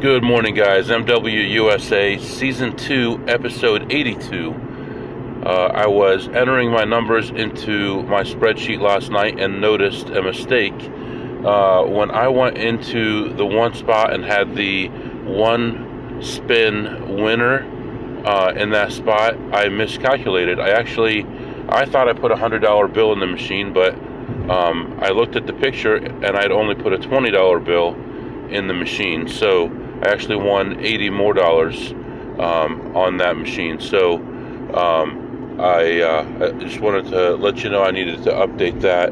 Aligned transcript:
Good 0.00 0.22
morning, 0.22 0.54
guys. 0.54 0.88
MWUSA 0.88 2.22
Season 2.22 2.74
2, 2.74 3.24
Episode 3.28 3.92
82. 3.92 5.42
Uh, 5.44 5.50
I 5.50 5.88
was 5.88 6.26
entering 6.28 6.70
my 6.70 6.84
numbers 6.84 7.28
into 7.28 8.02
my 8.04 8.22
spreadsheet 8.22 8.80
last 8.80 9.10
night 9.10 9.38
and 9.38 9.60
noticed 9.60 10.08
a 10.08 10.22
mistake. 10.22 10.72
Uh, 11.44 11.84
when 11.84 12.10
I 12.10 12.28
went 12.28 12.56
into 12.56 13.34
the 13.34 13.44
one 13.44 13.74
spot 13.74 14.14
and 14.14 14.24
had 14.24 14.56
the 14.56 14.86
one 15.26 16.22
spin 16.22 17.22
winner 17.22 17.66
uh, 18.26 18.54
in 18.56 18.70
that 18.70 18.92
spot, 18.92 19.34
I 19.52 19.68
miscalculated. 19.68 20.58
I 20.58 20.70
actually, 20.70 21.26
I 21.68 21.84
thought 21.84 22.08
I 22.08 22.14
put 22.14 22.32
a 22.32 22.36
hundred 22.36 22.60
dollar 22.60 22.88
bill 22.88 23.12
in 23.12 23.20
the 23.20 23.26
machine, 23.26 23.74
but 23.74 23.92
um, 24.48 24.98
I 25.02 25.10
looked 25.10 25.36
at 25.36 25.46
the 25.46 25.52
picture 25.52 25.96
and 25.96 26.38
I'd 26.38 26.52
only 26.52 26.74
put 26.74 26.94
a 26.94 26.98
twenty 26.98 27.30
dollar 27.30 27.60
bill 27.60 27.94
in 28.48 28.66
the 28.66 28.74
machine. 28.74 29.28
So 29.28 29.68
I 30.02 30.08
actually 30.08 30.36
won 30.36 30.80
80 30.80 31.10
more 31.10 31.34
dollars 31.34 31.92
um, 32.38 32.96
on 32.96 33.18
that 33.18 33.36
machine. 33.36 33.78
So 33.80 34.16
um, 34.74 35.60
I, 35.60 36.00
uh, 36.00 36.46
I, 36.46 36.52
just 36.52 36.80
wanted 36.80 37.06
to 37.10 37.34
let 37.36 37.62
you 37.62 37.70
know 37.70 37.82
I 37.82 37.90
needed 37.90 38.22
to 38.24 38.30
update 38.30 38.80
that. 38.80 39.10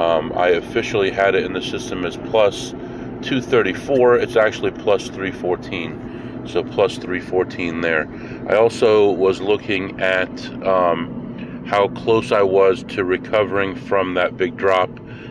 Um, 0.00 0.32
I 0.34 0.50
officially 0.50 1.10
had 1.10 1.34
it 1.34 1.44
in 1.44 1.52
the 1.52 1.60
system 1.60 2.06
as 2.06 2.16
plus 2.16 2.70
234. 2.70 4.16
It's 4.16 4.36
actually 4.36 4.70
plus 4.70 5.08
314. 5.08 6.46
So 6.46 6.64
plus 6.64 6.96
314 6.96 7.82
there. 7.82 8.08
I 8.48 8.56
also 8.56 9.10
was 9.10 9.42
looking 9.42 10.00
at 10.00 10.30
um, 10.66 11.64
how 11.66 11.88
close 11.88 12.32
I 12.32 12.42
was 12.42 12.82
to 12.84 13.04
recovering 13.04 13.76
from 13.76 14.14
that 14.14 14.38
big 14.38 14.56
drop 14.56 14.88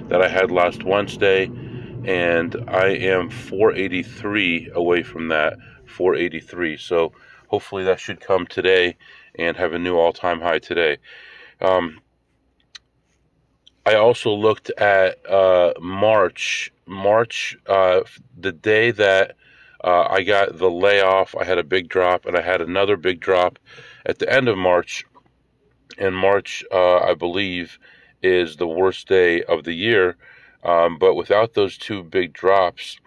that 0.09 0.22
I 0.22 0.28
had 0.28 0.52
last 0.52 0.84
Wednesday 0.84 1.50
and 2.05 2.55
I 2.67 2.88
am 2.88 3.30
483 3.30 4.71
away 4.73 5.03
from 5.03 5.27
that 5.30 5.58
483 5.85 6.77
so 6.77 7.12
hopefully 7.48 7.84
that 7.84 7.99
should 7.99 8.20
come 8.22 8.48
today 8.48 8.97
and 9.36 9.58
have 9.58 9.73
a 9.73 9.80
new 9.80 9.97
all-time 9.97 10.42
high 10.42 10.59
today. 10.59 10.97
Um, 11.61 12.00
I 13.86 13.95
also 13.95 14.31
looked 14.31 14.70
at 14.72 15.25
uh, 15.30 15.73
March. 15.80 16.72
March 16.86 17.58
uh, 17.67 18.02
the 18.38 18.52
day 18.52 18.92
that 18.92 19.36
uh, 19.83 20.08
I 20.09 20.23
got 20.23 20.58
the 20.58 20.70
layoff 20.70 21.36
I 21.36 21.44
had 21.44 21.58
a 21.58 21.64
big 21.64 21.88
drop 21.89 22.25
and 22.25 22.36
I 22.38 22.42
had 22.42 22.61
another 22.61 22.97
big 22.97 23.20
drop 23.20 23.58
at 24.05 24.20
the 24.20 24.31
end 24.31 24.47
of 24.47 24.58
March. 24.58 25.05
And 25.97 26.16
March 26.16 26.64
uh, 26.72 27.00
I 27.00 27.14
believe 27.14 27.80
is 28.22 28.58
the 28.58 28.67
worst 28.67 29.08
day 29.08 29.44
of 29.44 29.64
the 29.64 29.73
year 29.73 30.17
um, 30.63 30.97
but 30.97 31.15
without 31.15 31.53
those 31.53 31.77
two 31.77 32.03
big 32.03 32.33
drops, 32.33 32.99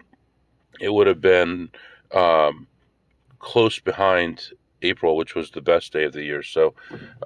it 0.79 0.91
would 0.91 1.07
have 1.07 1.21
been 1.21 1.69
um, 2.11 2.67
close 3.39 3.79
behind 3.79 4.49
April, 4.81 5.15
which 5.15 5.35
was 5.35 5.51
the 5.51 5.61
best 5.61 5.93
day 5.93 6.03
of 6.03 6.13
the 6.13 6.23
year. 6.23 6.43
So 6.43 6.73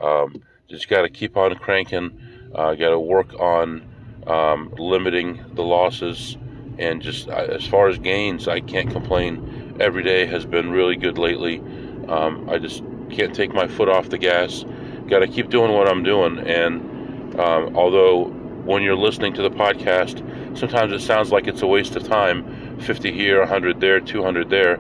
um, 0.02 0.42
just 0.68 0.90
got 0.90 1.04
to 1.04 1.10
keep 1.10 1.38
on 1.38 1.56
cranking. 1.56 2.20
Uh, 2.54 2.76
got 2.76 2.90
to 2.90 3.00
work 3.00 3.34
on 3.40 3.88
um, 4.28 4.74
limiting 4.78 5.44
the 5.54 5.64
losses. 5.64 6.38
And 6.78 7.02
just 7.02 7.28
uh, 7.30 7.48
as 7.50 7.66
far 7.66 7.88
as 7.88 7.98
gains, 7.98 8.48
I 8.48 8.60
can't 8.60 8.92
complain. 8.92 9.76
Every 9.80 10.04
day 10.04 10.26
has 10.26 10.46
been 10.46 10.72
really 10.72 10.96
good 10.96 11.18
lately. 11.18 11.60
Um, 12.08 12.50
I 12.50 12.58
just 12.58 12.84
can't 13.10 13.34
take 13.34 13.54
my 13.54 13.68
foot 13.68 13.90
off 13.90 14.10
the 14.10 14.18
gas. 14.18 14.66
Got 15.08 15.20
to 15.20 15.28
keep 15.28 15.50
doing 15.50 15.72
what 15.74 15.90
I'm 15.90 16.04
doing. 16.04 16.40
And 16.40 17.40
um, 17.40 17.76
although 17.76 18.26
when 18.68 18.84
you're 18.84 18.98
listening 18.98 19.34
to 19.34 19.42
the 19.42 19.50
podcast, 19.50 20.18
sometimes 20.58 20.92
it 20.92 21.00
sounds 21.00 21.32
like 21.32 21.48
it's 21.48 21.62
a 21.62 21.68
waste 21.68 21.96
of 21.96 22.04
time 22.04 22.78
50 22.82 23.14
here, 23.14 23.40
100 23.40 23.80
there, 23.80 24.02
200 24.02 24.50
there. 24.50 24.78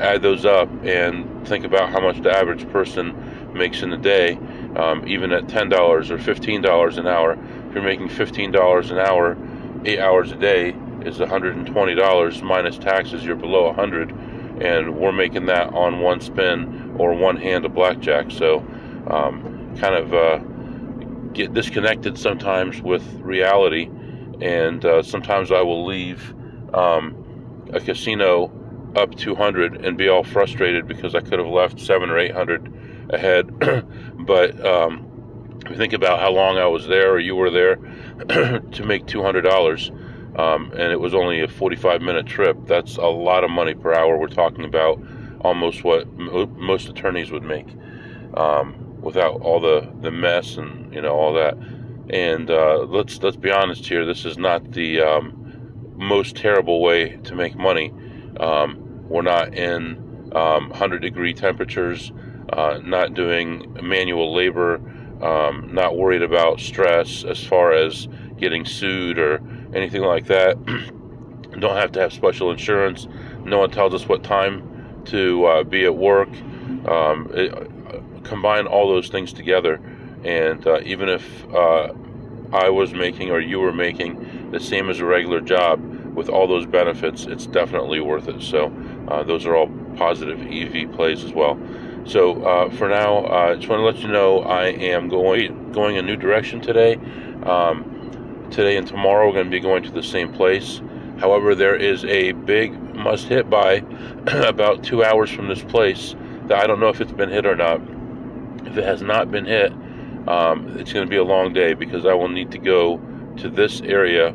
Add 0.00 0.22
those 0.22 0.44
up 0.44 0.68
and 0.84 1.46
think 1.46 1.64
about 1.64 1.90
how 1.90 2.00
much 2.00 2.20
the 2.20 2.36
average 2.36 2.68
person 2.70 3.54
makes 3.54 3.82
in 3.82 3.92
a 3.92 3.96
day, 3.96 4.34
um, 4.74 5.06
even 5.06 5.32
at 5.32 5.46
$10 5.46 5.70
or 6.10 6.18
$15 6.18 6.98
an 6.98 7.06
hour. 7.06 7.38
If 7.68 7.74
you're 7.74 7.84
making 7.84 8.08
$15 8.08 8.90
an 8.90 8.98
hour, 8.98 9.36
eight 9.84 10.00
hours 10.00 10.32
a 10.32 10.36
day 10.36 10.70
is 11.02 11.18
$120 11.18 12.42
minus 12.42 12.76
taxes, 12.76 13.24
you're 13.24 13.36
below 13.36 13.66
100 13.66 14.10
and 14.60 14.96
we're 14.96 15.12
making 15.12 15.46
that 15.46 15.72
on 15.72 16.00
one 16.00 16.20
spin 16.20 16.96
or 16.98 17.14
one 17.14 17.36
hand 17.36 17.64
of 17.64 17.72
blackjack. 17.72 18.32
So, 18.32 18.58
um, 19.06 19.76
kind 19.78 19.94
of 19.94 20.12
uh, 20.12 20.40
get 21.32 21.54
disconnected 21.54 22.18
sometimes 22.18 22.80
with 22.80 23.02
reality, 23.20 23.90
and 24.40 24.84
uh, 24.84 25.02
sometimes 25.02 25.50
I 25.52 25.62
will 25.62 25.86
leave 25.86 26.34
um, 26.74 27.68
a 27.72 27.80
casino 27.80 28.52
up 28.96 29.14
200 29.14 29.84
and 29.84 29.96
be 29.96 30.08
all 30.08 30.24
frustrated 30.24 30.86
because 30.86 31.14
I 31.14 31.20
could 31.20 31.38
have 31.38 31.48
left 31.48 31.80
seven 31.80 32.10
or 32.10 32.18
800 32.18 33.08
ahead. 33.10 33.58
but 34.26 34.64
um, 34.66 35.60
think 35.76 35.92
about 35.92 36.20
how 36.20 36.30
long 36.30 36.58
I 36.58 36.66
was 36.66 36.86
there 36.86 37.12
or 37.12 37.18
you 37.18 37.36
were 37.36 37.50
there 37.50 37.76
to 38.28 38.84
make 38.84 39.06
$200, 39.06 40.38
um, 40.38 40.72
and 40.72 40.92
it 40.92 41.00
was 41.00 41.14
only 41.14 41.40
a 41.40 41.48
45 41.48 42.02
minute 42.02 42.26
trip, 42.26 42.56
that's 42.66 42.96
a 42.96 43.02
lot 43.02 43.44
of 43.44 43.50
money 43.50 43.74
per 43.74 43.92
hour. 43.92 44.16
We're 44.16 44.28
talking 44.28 44.64
about 44.64 45.00
almost 45.40 45.84
what 45.84 46.10
most 46.16 46.88
attorneys 46.88 47.30
would 47.30 47.42
make. 47.42 47.68
Um, 48.34 48.87
without 49.00 49.40
all 49.40 49.60
the, 49.60 49.88
the 50.00 50.10
mess 50.10 50.56
and 50.56 50.92
you 50.92 51.00
know 51.00 51.14
all 51.14 51.34
that. 51.34 51.56
And 52.10 52.50
uh, 52.50 52.84
let's 52.88 53.22
let's 53.22 53.36
be 53.36 53.50
honest 53.50 53.86
here. 53.86 54.04
This 54.04 54.24
is 54.24 54.38
not 54.38 54.72
the 54.72 55.00
um, 55.00 55.92
most 55.96 56.36
terrible 56.36 56.80
way 56.80 57.16
to 57.24 57.34
make 57.34 57.56
money. 57.56 57.92
Um, 58.40 59.08
we're 59.08 59.22
not 59.22 59.54
in 59.54 60.30
um, 60.34 60.70
100 60.70 61.00
degree 61.00 61.34
temperatures. 61.34 62.12
Uh, 62.52 62.80
not 62.82 63.14
doing 63.14 63.76
manual 63.82 64.34
labor. 64.34 64.76
Um, 65.22 65.70
not 65.72 65.96
worried 65.96 66.22
about 66.22 66.60
stress 66.60 67.24
as 67.24 67.44
far 67.44 67.72
as 67.72 68.08
getting 68.38 68.64
sued 68.64 69.18
or 69.18 69.42
anything 69.74 70.02
like 70.02 70.26
that. 70.26 70.56
Don't 71.58 71.76
have 71.76 71.92
to 71.92 72.00
have 72.00 72.12
special 72.12 72.50
insurance. 72.50 73.08
No 73.44 73.58
one 73.58 73.70
tells 73.70 73.92
us 73.94 74.06
what 74.08 74.22
time 74.22 75.02
to 75.06 75.44
uh, 75.46 75.64
be 75.64 75.84
at 75.84 75.96
work. 75.96 76.28
Um, 76.86 77.30
it, 77.34 77.52
combine 78.28 78.66
all 78.66 78.88
those 78.88 79.08
things 79.08 79.32
together, 79.32 79.80
and 80.24 80.66
uh, 80.66 80.80
even 80.84 81.08
if 81.08 81.54
uh, 81.54 81.92
I 82.52 82.70
was 82.70 82.92
making 82.92 83.30
or 83.30 83.40
you 83.40 83.58
were 83.60 83.72
making 83.72 84.50
the 84.50 84.60
same 84.60 84.88
as 84.90 85.00
a 85.00 85.04
regular 85.04 85.40
job 85.40 85.80
with 86.14 86.28
all 86.28 86.46
those 86.46 86.66
benefits, 86.66 87.26
it's 87.26 87.46
definitely 87.46 88.00
worth 88.00 88.28
it. 88.28 88.42
So 88.42 88.72
uh, 89.08 89.22
those 89.22 89.46
are 89.46 89.54
all 89.54 89.68
positive 89.96 90.40
EV 90.40 90.92
plays 90.92 91.24
as 91.24 91.32
well. 91.32 91.58
So 92.04 92.42
uh, 92.42 92.70
for 92.70 92.88
now, 92.88 93.26
I 93.26 93.54
just 93.56 93.68
want 93.68 93.80
to 93.80 93.84
let 93.84 93.98
you 93.98 94.08
know 94.08 94.40
I 94.40 94.68
am 94.68 95.08
going 95.08 95.72
going 95.72 95.98
a 95.98 96.02
new 96.02 96.16
direction 96.16 96.60
today. 96.60 96.94
Um, 97.44 98.48
today 98.50 98.76
and 98.76 98.86
tomorrow 98.86 99.26
we're 99.26 99.34
going 99.34 99.44
to 99.44 99.50
be 99.50 99.60
going 99.60 99.82
to 99.82 99.90
the 99.90 100.02
same 100.02 100.32
place. 100.32 100.80
However, 101.18 101.54
there 101.54 101.76
is 101.76 102.04
a 102.04 102.32
big 102.32 102.72
must 102.94 103.26
hit 103.26 103.50
by 103.50 103.74
about 104.26 104.82
two 104.82 105.04
hours 105.04 105.30
from 105.30 105.48
this 105.48 105.62
place 105.62 106.14
that 106.46 106.58
I 106.58 106.66
don't 106.66 106.80
know 106.80 106.88
if 106.88 107.00
it's 107.00 107.12
been 107.12 107.28
hit 107.28 107.44
or 107.44 107.56
not. 107.56 107.80
If 108.66 108.76
it 108.76 108.84
has 108.84 109.02
not 109.02 109.30
been 109.30 109.44
hit, 109.44 109.72
um, 110.28 110.76
it's 110.78 110.92
going 110.92 111.06
to 111.06 111.10
be 111.10 111.16
a 111.16 111.24
long 111.24 111.52
day 111.52 111.74
because 111.74 112.04
I 112.04 112.14
will 112.14 112.28
need 112.28 112.50
to 112.52 112.58
go 112.58 113.00
to 113.38 113.48
this 113.48 113.80
area, 113.80 114.32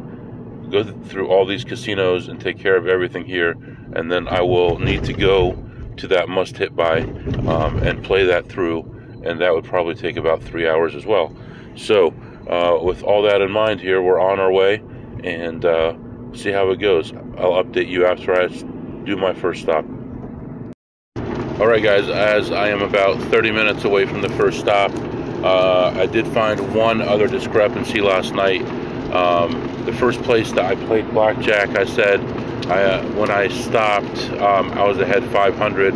go 0.69 0.83
th- 0.83 0.95
through 1.05 1.27
all 1.27 1.45
these 1.45 1.63
casinos, 1.63 2.27
and 2.27 2.39
take 2.39 2.57
care 2.57 2.75
of 2.75 2.87
everything 2.87 3.25
here, 3.25 3.51
and 3.93 4.11
then 4.11 4.27
I 4.27 4.41
will 4.41 4.79
need 4.79 5.03
to 5.05 5.13
go 5.13 5.57
to 5.97 6.07
that 6.07 6.29
must 6.29 6.57
hit 6.57 6.75
by 6.75 7.01
um, 7.01 7.77
and 7.83 8.03
play 8.03 8.25
that 8.25 8.49
through, 8.49 8.81
and 9.23 9.39
that 9.41 9.53
would 9.53 9.65
probably 9.65 9.95
take 9.95 10.17
about 10.17 10.41
three 10.41 10.67
hours 10.67 10.95
as 10.95 11.05
well. 11.05 11.35
So, 11.75 12.13
uh, 12.49 12.83
with 12.83 13.03
all 13.03 13.21
that 13.23 13.41
in 13.41 13.51
mind, 13.51 13.79
here 13.79 14.01
we're 14.01 14.19
on 14.19 14.39
our 14.39 14.51
way, 14.51 14.81
and 15.23 15.63
uh, 15.63 15.95
see 16.33 16.51
how 16.51 16.69
it 16.71 16.77
goes. 16.77 17.13
I'll 17.37 17.63
update 17.63 17.87
you 17.87 18.05
after 18.05 18.33
I 18.33 18.47
do 18.47 19.15
my 19.15 19.33
first 19.33 19.61
stop. 19.61 19.85
Alright 21.63 21.81
guys, 21.81 22.09
as 22.09 22.51
I 22.51 22.67
am 22.67 22.81
about 22.81 23.17
30 23.31 23.51
minutes 23.51 23.85
away 23.85 24.05
from 24.05 24.21
the 24.21 24.27
first 24.27 24.59
stop, 24.59 24.91
uh, 25.45 25.93
I 25.95 26.07
did 26.07 26.27
find 26.27 26.75
one 26.75 27.01
other 27.01 27.25
discrepancy 27.25 28.01
last 28.01 28.33
night. 28.33 28.63
Um, 29.13 29.85
the 29.85 29.93
first 29.93 30.21
place 30.23 30.51
that 30.51 30.65
I 30.65 30.75
played 30.75 31.09
blackjack, 31.11 31.77
I 31.77 31.85
said 31.85 32.19
I, 32.69 32.83
uh, 32.83 33.01
when 33.13 33.31
I 33.31 33.47
stopped, 33.47 34.29
um, 34.41 34.73
I 34.73 34.85
was 34.85 34.99
ahead 34.99 35.23
500. 35.23 35.95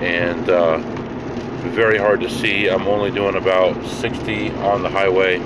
and 0.00 0.48
uh, 0.48 0.78
very 1.70 1.98
hard 1.98 2.20
to 2.20 2.30
see. 2.30 2.68
I'm 2.68 2.86
only 2.86 3.10
doing 3.10 3.36
about 3.36 3.84
60 3.84 4.50
on 4.52 4.82
the 4.82 4.88
highway, 4.88 5.36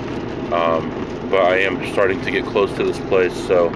um, 0.51 0.89
but 1.29 1.41
I 1.41 1.57
am 1.57 1.85
starting 1.91 2.21
to 2.21 2.31
get 2.31 2.45
close 2.45 2.73
to 2.77 2.83
this 2.85 2.99
place. 3.09 3.35
So 3.47 3.69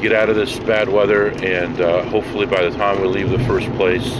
get 0.00 0.12
out 0.12 0.28
of 0.28 0.36
this 0.36 0.58
bad 0.60 0.88
weather, 0.88 1.30
and 1.42 1.80
uh, 1.80 2.04
hopefully 2.04 2.46
by 2.46 2.62
the 2.62 2.76
time 2.76 3.00
we 3.00 3.08
leave 3.08 3.30
the 3.30 3.44
first 3.44 3.68
place, 3.72 4.14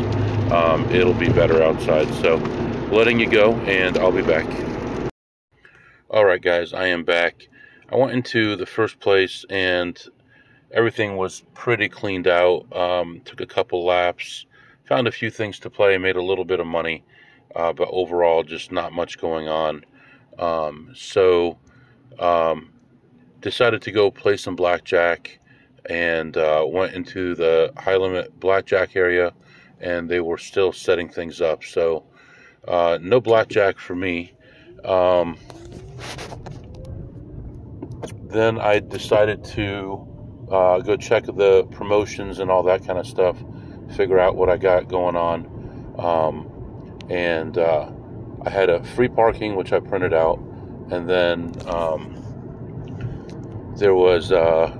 um, 0.50 0.88
it'll 0.90 1.14
be 1.14 1.28
better 1.28 1.62
outside. 1.62 2.12
So 2.14 2.36
letting 2.90 3.20
you 3.20 3.30
go, 3.30 3.52
and 3.52 3.96
I'll 3.98 4.10
be 4.10 4.22
back. 4.22 4.71
All 6.12 6.26
right, 6.26 6.42
guys, 6.42 6.74
I 6.74 6.88
am 6.88 7.04
back. 7.04 7.48
I 7.90 7.96
went 7.96 8.12
into 8.12 8.54
the 8.54 8.66
first 8.66 9.00
place, 9.00 9.46
and 9.48 9.98
everything 10.70 11.16
was 11.16 11.42
pretty 11.54 11.88
cleaned 11.88 12.26
out. 12.26 12.70
Um, 12.70 13.22
took 13.24 13.40
a 13.40 13.46
couple 13.46 13.82
laps, 13.86 14.44
found 14.86 15.08
a 15.08 15.10
few 15.10 15.30
things 15.30 15.58
to 15.60 15.70
play, 15.70 15.96
made 15.96 16.16
a 16.16 16.22
little 16.22 16.44
bit 16.44 16.60
of 16.60 16.66
money, 16.66 17.02
uh, 17.56 17.72
but 17.72 17.88
overall, 17.90 18.42
just 18.42 18.72
not 18.72 18.92
much 18.92 19.18
going 19.18 19.48
on. 19.48 19.86
Um, 20.38 20.90
so, 20.94 21.56
um, 22.18 22.74
decided 23.40 23.80
to 23.80 23.90
go 23.90 24.10
play 24.10 24.36
some 24.36 24.54
blackjack 24.54 25.40
and 25.86 26.36
uh, 26.36 26.62
went 26.68 26.92
into 26.92 27.34
the 27.34 27.72
high 27.78 27.96
limit 27.96 28.38
blackjack 28.38 28.96
area, 28.96 29.32
and 29.80 30.10
they 30.10 30.20
were 30.20 30.36
still 30.36 30.74
setting 30.74 31.08
things 31.08 31.40
up. 31.40 31.64
So, 31.64 32.04
uh, 32.68 32.98
no 33.00 33.18
blackjack 33.18 33.78
for 33.78 33.94
me. 33.94 34.34
Um, 34.84 35.38
then 38.32 38.58
I 38.58 38.80
decided 38.80 39.44
to 39.44 40.06
uh, 40.50 40.78
go 40.80 40.96
check 40.96 41.24
the 41.24 41.66
promotions 41.70 42.38
and 42.38 42.50
all 42.50 42.62
that 42.64 42.84
kind 42.84 42.98
of 42.98 43.06
stuff, 43.06 43.36
figure 43.94 44.18
out 44.18 44.36
what 44.36 44.48
I 44.48 44.56
got 44.56 44.88
going 44.88 45.16
on. 45.16 45.46
Um, 45.98 46.48
and 47.10 47.58
uh, 47.58 47.90
I 48.44 48.50
had 48.50 48.70
a 48.70 48.82
free 48.82 49.08
parking, 49.08 49.54
which 49.54 49.72
I 49.72 49.80
printed 49.80 50.14
out, 50.14 50.38
and 50.90 51.08
then 51.08 51.52
um, 51.68 52.16
there 53.76 53.94
was 53.94 54.30
a 54.30 54.78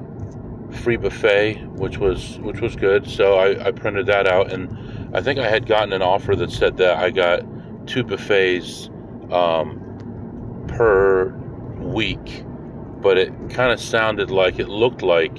free 0.83 0.97
buffet, 0.97 1.63
which 1.75 1.99
was 1.99 2.39
which 2.41 2.61
was 2.61 2.75
good. 2.75 3.09
So 3.09 3.35
I, 3.35 3.67
I 3.69 3.71
printed 3.71 4.07
that 4.07 4.27
out, 4.27 4.51
and 4.53 5.15
I 5.15 5.21
think 5.21 5.39
I 5.39 5.49
had 5.49 5.67
gotten 5.67 5.93
an 5.93 6.03
offer 6.03 6.35
that 6.37 6.51
said 6.51 6.79
that 6.79 6.97
I 6.97 7.11
got 7.11 7.43
two 7.87 8.03
buffets 8.03 8.89
um, 9.31 9.82
per 10.77 11.31
week, 11.79 12.45
but 13.01 13.19
it 13.19 13.33
kind 13.51 13.73
of 13.73 13.81
sounded 13.81 14.31
like 14.31 14.59
it 14.59 14.69
looked 14.69 15.03
like 15.03 15.37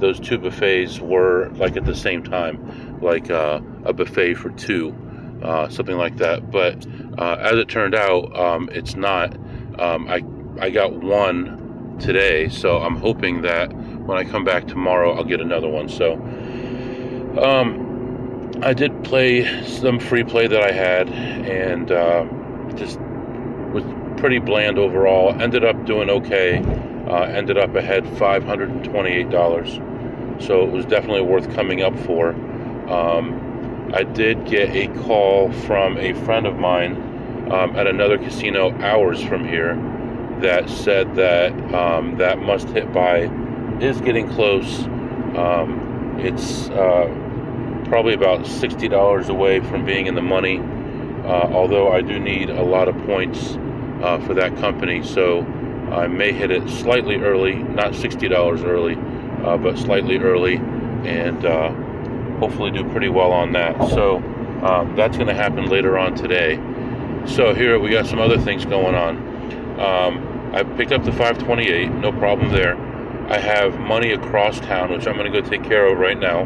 those 0.00 0.18
two 0.20 0.38
buffets 0.38 1.00
were 1.00 1.50
like 1.54 1.76
at 1.76 1.84
the 1.84 1.94
same 1.94 2.22
time, 2.22 3.00
like 3.00 3.30
uh, 3.30 3.60
a 3.84 3.92
buffet 3.92 4.34
for 4.34 4.50
two, 4.50 4.94
uh, 5.42 5.68
something 5.68 5.96
like 5.96 6.16
that. 6.16 6.50
But 6.50 6.86
uh, 7.18 7.36
as 7.40 7.58
it 7.58 7.68
turned 7.68 7.94
out, 7.94 8.36
um, 8.36 8.68
it's 8.72 8.96
not. 8.96 9.34
Um, 9.78 10.08
I 10.08 10.22
I 10.60 10.70
got 10.70 10.92
one 10.92 11.96
today, 11.98 12.48
so 12.48 12.78
I'm 12.78 12.96
hoping 12.96 13.42
that 13.42 13.72
when 13.72 14.18
I 14.18 14.24
come 14.24 14.44
back 14.44 14.66
tomorrow, 14.66 15.14
I'll 15.14 15.24
get 15.24 15.40
another 15.40 15.68
one. 15.68 15.88
So, 15.88 16.14
um, 17.42 18.50
I 18.62 18.72
did 18.72 19.04
play 19.04 19.64
some 19.64 19.98
free 19.98 20.24
play 20.24 20.46
that 20.46 20.62
I 20.62 20.72
had, 20.72 21.08
and 21.08 21.90
uh, 21.90 22.24
just 22.76 22.98
was 23.72 23.84
pretty 24.24 24.38
bland 24.38 24.78
overall. 24.78 25.38
Ended 25.38 25.66
up 25.66 25.84
doing 25.84 26.08
okay. 26.08 26.56
Uh, 27.06 27.24
ended 27.24 27.58
up 27.58 27.74
ahead 27.74 28.04
$528. 28.04 30.42
So 30.42 30.62
it 30.62 30.70
was 30.70 30.86
definitely 30.86 31.20
worth 31.20 31.54
coming 31.54 31.82
up 31.82 31.94
for. 32.06 32.30
Um, 32.90 33.90
I 33.92 34.02
did 34.02 34.46
get 34.46 34.70
a 34.70 34.88
call 35.02 35.52
from 35.52 35.98
a 35.98 36.14
friend 36.24 36.46
of 36.46 36.56
mine 36.56 36.94
um, 37.52 37.76
at 37.76 37.86
another 37.86 38.16
casino 38.16 38.72
hours 38.80 39.22
from 39.22 39.46
here 39.46 39.74
that 40.40 40.70
said 40.70 41.16
that 41.16 41.52
um, 41.74 42.16
that 42.16 42.38
must 42.38 42.70
hit 42.70 42.94
by 42.94 43.24
is 43.82 44.00
getting 44.00 44.26
close. 44.30 44.84
Um, 45.36 46.16
it's 46.18 46.70
uh, 46.70 47.08
probably 47.84 48.14
about 48.14 48.46
$60 48.46 49.28
away 49.28 49.60
from 49.60 49.84
being 49.84 50.06
in 50.06 50.14
the 50.14 50.22
money, 50.22 50.60
uh, 51.26 51.50
although 51.52 51.92
I 51.92 52.00
do 52.00 52.18
need 52.18 52.48
a 52.48 52.62
lot 52.62 52.88
of 52.88 52.96
points 53.04 53.58
uh, 54.02 54.18
for 54.26 54.34
that 54.34 54.56
company. 54.56 55.02
So 55.02 55.42
I 55.90 56.06
may 56.06 56.32
hit 56.32 56.50
it 56.50 56.68
slightly 56.68 57.16
early, 57.16 57.54
not 57.54 57.92
$60 57.92 58.64
early, 58.64 58.96
uh, 59.44 59.56
but 59.56 59.78
slightly 59.78 60.18
early, 60.18 60.56
and 60.56 61.44
uh, 61.44 61.70
hopefully 62.38 62.70
do 62.70 62.88
pretty 62.90 63.08
well 63.08 63.32
on 63.32 63.52
that. 63.52 63.76
So 63.90 64.16
um, 64.64 64.96
that's 64.96 65.16
going 65.16 65.28
to 65.28 65.34
happen 65.34 65.66
later 65.66 65.98
on 65.98 66.14
today. 66.14 66.56
So 67.26 67.54
here 67.54 67.78
we 67.78 67.90
got 67.90 68.06
some 68.06 68.18
other 68.18 68.38
things 68.38 68.64
going 68.64 68.94
on. 68.94 69.16
Um, 69.80 70.52
I 70.54 70.62
picked 70.62 70.92
up 70.92 71.04
the 71.04 71.12
528, 71.12 71.90
no 71.90 72.12
problem 72.12 72.50
there. 72.50 72.76
I 73.28 73.38
have 73.38 73.78
money 73.80 74.12
across 74.12 74.60
town, 74.60 74.90
which 74.92 75.06
I'm 75.06 75.16
going 75.16 75.30
to 75.30 75.40
go 75.40 75.46
take 75.46 75.64
care 75.64 75.86
of 75.86 75.98
right 75.98 76.18
now. 76.18 76.42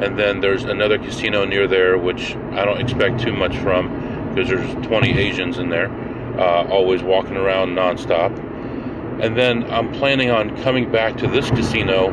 And 0.00 0.18
then 0.18 0.40
there's 0.40 0.64
another 0.64 0.98
casino 0.98 1.44
near 1.44 1.66
there, 1.66 1.98
which 1.98 2.34
I 2.52 2.64
don't 2.64 2.80
expect 2.80 3.20
too 3.20 3.32
much 3.32 3.56
from 3.58 3.99
because 4.34 4.48
there's 4.48 4.86
20 4.86 5.18
Asians 5.18 5.58
in 5.58 5.68
there 5.68 5.90
uh, 6.38 6.66
always 6.70 7.02
walking 7.02 7.36
around 7.36 7.70
nonstop. 7.70 8.36
And 9.22 9.36
then 9.36 9.70
I'm 9.70 9.92
planning 9.92 10.30
on 10.30 10.56
coming 10.62 10.90
back 10.90 11.16
to 11.18 11.26
this 11.26 11.50
casino, 11.50 12.08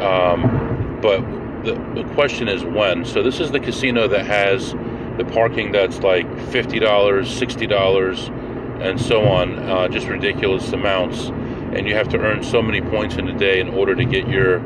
um, 0.00 0.98
but 1.02 1.20
the, 1.64 1.74
the 1.94 2.04
question 2.14 2.48
is 2.48 2.64
when. 2.64 3.04
So 3.04 3.22
this 3.22 3.40
is 3.40 3.50
the 3.50 3.58
casino 3.58 4.06
that 4.08 4.26
has 4.26 4.72
the 5.16 5.24
parking 5.32 5.72
that's 5.72 6.00
like 6.00 6.26
$50, 6.26 6.80
$60, 6.80 8.80
and 8.80 9.00
so 9.00 9.26
on, 9.26 9.58
uh, 9.58 9.88
just 9.88 10.06
ridiculous 10.06 10.72
amounts. 10.72 11.26
And 11.74 11.88
you 11.88 11.94
have 11.94 12.08
to 12.10 12.18
earn 12.18 12.44
so 12.44 12.62
many 12.62 12.80
points 12.80 13.16
in 13.16 13.28
a 13.28 13.36
day 13.36 13.58
in 13.58 13.70
order 13.70 13.96
to 13.96 14.04
get 14.04 14.28
your 14.28 14.58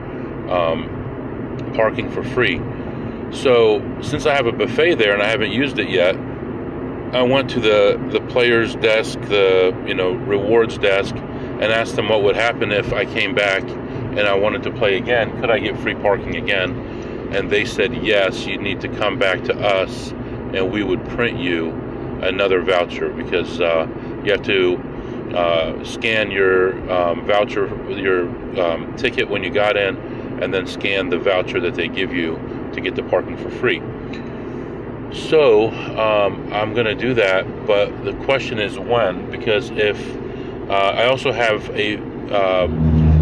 um, 0.50 1.72
parking 1.74 2.10
for 2.10 2.22
free. 2.22 2.60
So 3.32 3.80
since 4.02 4.26
I 4.26 4.34
have 4.34 4.46
a 4.46 4.52
buffet 4.52 4.96
there 4.96 5.14
and 5.14 5.22
I 5.22 5.28
haven't 5.28 5.52
used 5.52 5.78
it 5.78 5.88
yet, 5.88 6.16
I 7.12 7.22
went 7.22 7.50
to 7.50 7.60
the 7.60 8.00
the 8.12 8.20
players 8.20 8.76
desk, 8.76 9.20
the 9.22 9.76
you 9.86 9.94
know 9.94 10.12
rewards 10.12 10.78
desk, 10.78 11.14
and 11.16 11.64
asked 11.64 11.96
them 11.96 12.08
what 12.08 12.22
would 12.22 12.36
happen 12.36 12.70
if 12.70 12.92
I 12.92 13.04
came 13.04 13.34
back 13.34 13.62
and 13.62 14.20
I 14.20 14.34
wanted 14.34 14.62
to 14.64 14.70
play 14.70 14.96
again. 14.96 15.40
Could 15.40 15.50
I 15.50 15.58
get 15.58 15.76
free 15.78 15.94
parking 15.94 16.36
again? 16.36 16.70
And 17.32 17.50
they 17.50 17.64
said 17.64 17.94
yes. 18.04 18.46
You 18.46 18.58
need 18.58 18.80
to 18.82 18.88
come 18.88 19.18
back 19.18 19.42
to 19.44 19.54
us, 19.58 20.12
and 20.54 20.70
we 20.70 20.84
would 20.84 21.04
print 21.10 21.40
you 21.40 21.70
another 22.22 22.62
voucher 22.62 23.10
because 23.10 23.60
uh, 23.60 23.88
you 24.24 24.30
have 24.30 24.42
to 24.42 24.76
uh, 25.36 25.84
scan 25.84 26.30
your 26.30 26.90
um, 26.92 27.24
voucher, 27.26 27.66
your 27.90 28.28
um, 28.60 28.96
ticket 28.96 29.28
when 29.28 29.42
you 29.42 29.50
got 29.50 29.76
in, 29.76 29.96
and 30.40 30.54
then 30.54 30.66
scan 30.66 31.08
the 31.08 31.18
voucher 31.18 31.58
that 31.60 31.74
they 31.74 31.88
give 31.88 32.12
you 32.12 32.36
to 32.72 32.80
get 32.80 32.94
the 32.94 33.02
parking 33.02 33.36
for 33.36 33.50
free. 33.50 33.80
So 35.12 35.70
um, 35.70 36.52
I'm 36.52 36.72
going 36.72 36.86
to 36.86 36.94
do 36.94 37.14
that, 37.14 37.66
but 37.66 38.04
the 38.04 38.12
question 38.24 38.60
is 38.60 38.78
when, 38.78 39.28
because 39.30 39.70
if 39.70 39.98
uh, 40.70 40.72
I 40.72 41.06
also 41.06 41.32
have 41.32 41.68
a 41.70 41.96
uh, 42.32 42.68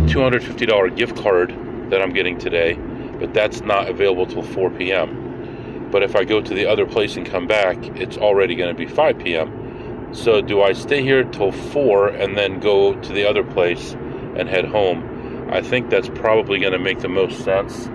$250 0.06 0.96
gift 0.96 1.16
card 1.16 1.50
that 1.90 2.02
I'm 2.02 2.12
getting 2.12 2.38
today, 2.38 2.74
but 3.18 3.32
that's 3.32 3.62
not 3.62 3.88
available 3.88 4.26
till 4.26 4.42
4 4.42 4.70
p.m. 4.70 5.88
But 5.90 6.02
if 6.02 6.14
I 6.14 6.24
go 6.24 6.42
to 6.42 6.54
the 6.54 6.66
other 6.66 6.84
place 6.84 7.16
and 7.16 7.26
come 7.26 7.46
back, 7.46 7.78
it's 7.96 8.18
already 8.18 8.54
going 8.54 8.68
to 8.68 8.74
be 8.74 8.86
5 8.86 9.18
p.m. 9.18 10.10
So 10.12 10.42
do 10.42 10.60
I 10.60 10.74
stay 10.74 11.02
here 11.02 11.24
till 11.24 11.52
4 11.52 12.08
and 12.08 12.36
then 12.36 12.60
go 12.60 12.94
to 13.00 13.12
the 13.14 13.24
other 13.24 13.42
place 13.42 13.94
and 14.36 14.46
head 14.46 14.66
home? 14.66 15.48
I 15.50 15.62
think 15.62 15.88
that's 15.88 16.10
probably 16.10 16.58
going 16.58 16.74
to 16.74 16.78
make 16.78 17.00
the 17.00 17.08
most 17.08 17.42
sense. 17.44 17.88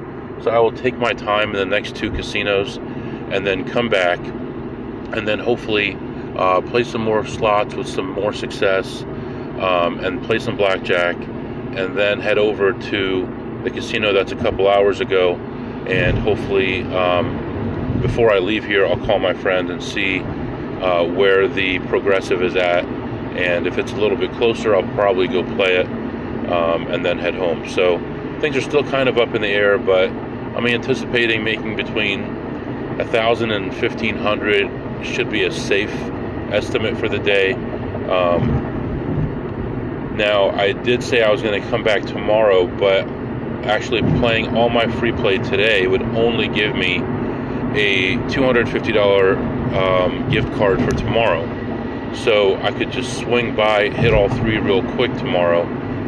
So 0.43 0.49
I 0.49 0.57
will 0.57 0.71
take 0.71 0.97
my 0.97 1.13
time 1.13 1.51
in 1.51 1.57
the 1.57 1.65
next 1.65 1.95
two 1.95 2.09
casinos 2.09 2.79
and 3.33 3.47
then 3.47 3.65
come 3.65 3.89
back 3.89 4.19
and 4.19 5.27
then 5.27 5.39
hopefully 5.39 5.97
uh, 6.35 6.61
play 6.61 6.83
some 6.83 7.01
more 7.01 7.25
slots 7.25 7.73
with 7.73 7.87
some 7.87 8.09
more 8.09 8.31
success 8.31 9.01
um, 9.59 9.99
and 10.03 10.23
play 10.23 10.37
some 10.37 10.55
blackjack 10.55 11.15
and 11.15 11.97
then 11.97 12.19
head 12.19 12.37
over 12.37 12.73
to 12.73 13.61
the 13.63 13.71
casino 13.71 14.13
that's 14.13 14.31
a 14.31 14.35
couple 14.35 14.67
hours 14.67 14.99
ago. 14.99 15.35
And 15.87 16.17
hopefully 16.17 16.83
um, 16.83 17.99
before 18.01 18.31
I 18.31 18.37
leave 18.37 18.63
here 18.65 18.85
I'll 18.85 19.03
call 19.03 19.17
my 19.17 19.33
friend 19.33 19.71
and 19.71 19.81
see 19.83 20.19
uh, 20.19 21.03
where 21.03 21.47
the 21.47 21.79
progressive 21.79 22.43
is 22.43 22.55
at. 22.55 22.85
And 22.85 23.65
if 23.65 23.79
it's 23.79 23.91
a 23.93 23.95
little 23.95 24.17
bit 24.17 24.31
closer 24.33 24.75
I'll 24.75 24.93
probably 24.93 25.27
go 25.27 25.43
play 25.55 25.77
it 25.77 25.87
um, 26.51 26.85
and 26.87 27.03
then 27.03 27.17
head 27.17 27.33
home. 27.33 27.67
So 27.67 27.97
things 28.41 28.55
are 28.55 28.61
still 28.61 28.83
kind 28.83 29.09
of 29.09 29.17
up 29.17 29.33
in 29.33 29.41
the 29.41 29.47
air 29.47 29.79
but 29.79 30.09
I'm 30.09 30.67
anticipating 30.67 31.43
making 31.43 31.75
between 31.75 32.32
a 32.99 33.05
thousand 33.05 33.51
and 33.51 33.73
fifteen 33.75 34.17
hundred 34.17 34.69
should 35.05 35.29
be 35.29 35.43
a 35.43 35.51
safe 35.51 35.93
estimate 36.51 36.97
for 36.97 37.09
the 37.09 37.19
day. 37.19 37.53
Um, 37.53 38.71
now, 40.15 40.51
I 40.51 40.73
did 40.73 41.03
say 41.03 41.23
I 41.23 41.31
was 41.31 41.41
going 41.41 41.59
to 41.61 41.69
come 41.69 41.83
back 41.83 42.03
tomorrow, 42.03 42.67
but 42.67 43.07
actually 43.65 44.01
playing 44.19 44.55
all 44.55 44.69
my 44.69 44.87
free 44.99 45.11
play 45.11 45.39
today 45.39 45.87
would 45.87 46.03
only 46.03 46.47
give 46.47 46.75
me 46.75 46.97
a 47.75 48.17
$250 48.27 49.73
um, 49.73 50.29
gift 50.29 50.53
card 50.53 50.79
for 50.83 50.91
tomorrow. 50.91 51.43
So 52.13 52.57
I 52.57 52.71
could 52.71 52.91
just 52.91 53.17
swing 53.17 53.55
by, 53.55 53.89
hit 53.89 54.13
all 54.13 54.29
three 54.29 54.59
real 54.59 54.83
quick 54.93 55.11
tomorrow, 55.17 55.63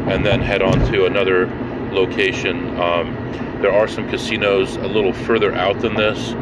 and 0.08 0.24
then 0.24 0.40
head 0.40 0.62
on 0.62 0.78
to 0.92 1.06
another 1.06 1.46
location. 1.90 2.78
Um, 2.78 3.12
there 3.60 3.72
are 3.72 3.88
some 3.88 4.08
casinos 4.08 4.76
a 4.76 4.86
little 4.86 5.12
further 5.12 5.52
out 5.52 5.80
than 5.80 5.94
this, 5.94 6.32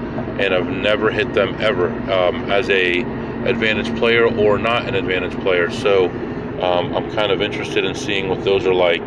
and 0.41 0.55
I've 0.55 0.69
never 0.69 1.11
hit 1.11 1.33
them 1.33 1.57
ever 1.61 1.89
um, 2.13 2.51
as 2.51 2.69
a 2.71 3.01
advantage 3.45 3.95
player 3.99 4.27
or 4.27 4.59
not 4.59 4.87
an 4.87 4.95
advantage 4.95 5.39
player. 5.41 5.71
So 5.71 6.09
um, 6.61 6.95
I'm 6.97 7.11
kind 7.13 7.31
of 7.31 7.43
interested 7.43 7.85
in 7.85 7.95
seeing 7.95 8.29
what 8.29 8.45
those 8.45 8.67
are 8.67 8.75
like. 8.75 9.07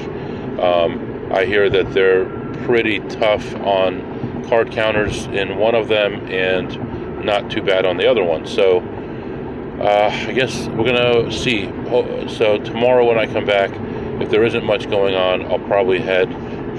Um, 0.60 1.32
I 1.32 1.46
hear 1.46 1.70
that 1.70 1.94
they're 1.94 2.26
pretty 2.66 3.00
tough 3.00 3.56
on 3.56 4.46
card 4.48 4.72
counters 4.72 5.26
in 5.28 5.58
one 5.58 5.76
of 5.76 5.88
them 5.88 6.26
and 6.32 7.24
not 7.26 7.52
too 7.52 7.62
bad 7.62 7.86
on 7.86 7.98
the 7.98 8.10
other 8.10 8.24
one. 8.24 8.46
So 8.46 8.80
uh, 9.80 10.10
I 10.12 10.32
guess 10.32 10.68
we're 10.70 10.86
gonna 10.86 11.32
see. 11.32 11.66
So 12.30 12.58
tomorrow 12.58 13.06
when 13.06 13.20
I 13.20 13.26
come 13.26 13.46
back, 13.46 13.72
if 14.22 14.30
there 14.30 14.44
isn't 14.44 14.64
much 14.64 14.90
going 14.90 15.16
on, 15.16 15.46
I'll 15.52 15.60
probably 15.60 16.00
head 16.00 16.30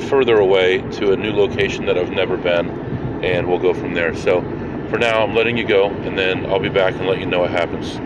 further 0.09 0.39
away 0.39 0.79
to 0.93 1.13
a 1.13 1.17
new 1.17 1.33
location 1.33 1.87
that 1.87 1.97
I've 1.97 2.11
never 2.11 2.37
been, 2.37 2.69
and 3.23 3.47
we'll 3.47 3.59
go 3.59 3.75
from 3.75 3.95
there. 3.95 4.15
So 4.15 4.41
for 4.91 4.99
now, 4.99 5.23
I'm 5.23 5.35
letting 5.35 5.57
you 5.57 5.67
go, 5.67 5.89
and 5.89 6.19
then 6.19 6.47
I'll 6.47 6.61
be 6.61 6.69
back 6.69 6.95
and 6.95 7.07
let 7.07 7.19
you 7.19 7.27
know 7.27 7.41
what 7.41 7.51
happens. 7.51 8.01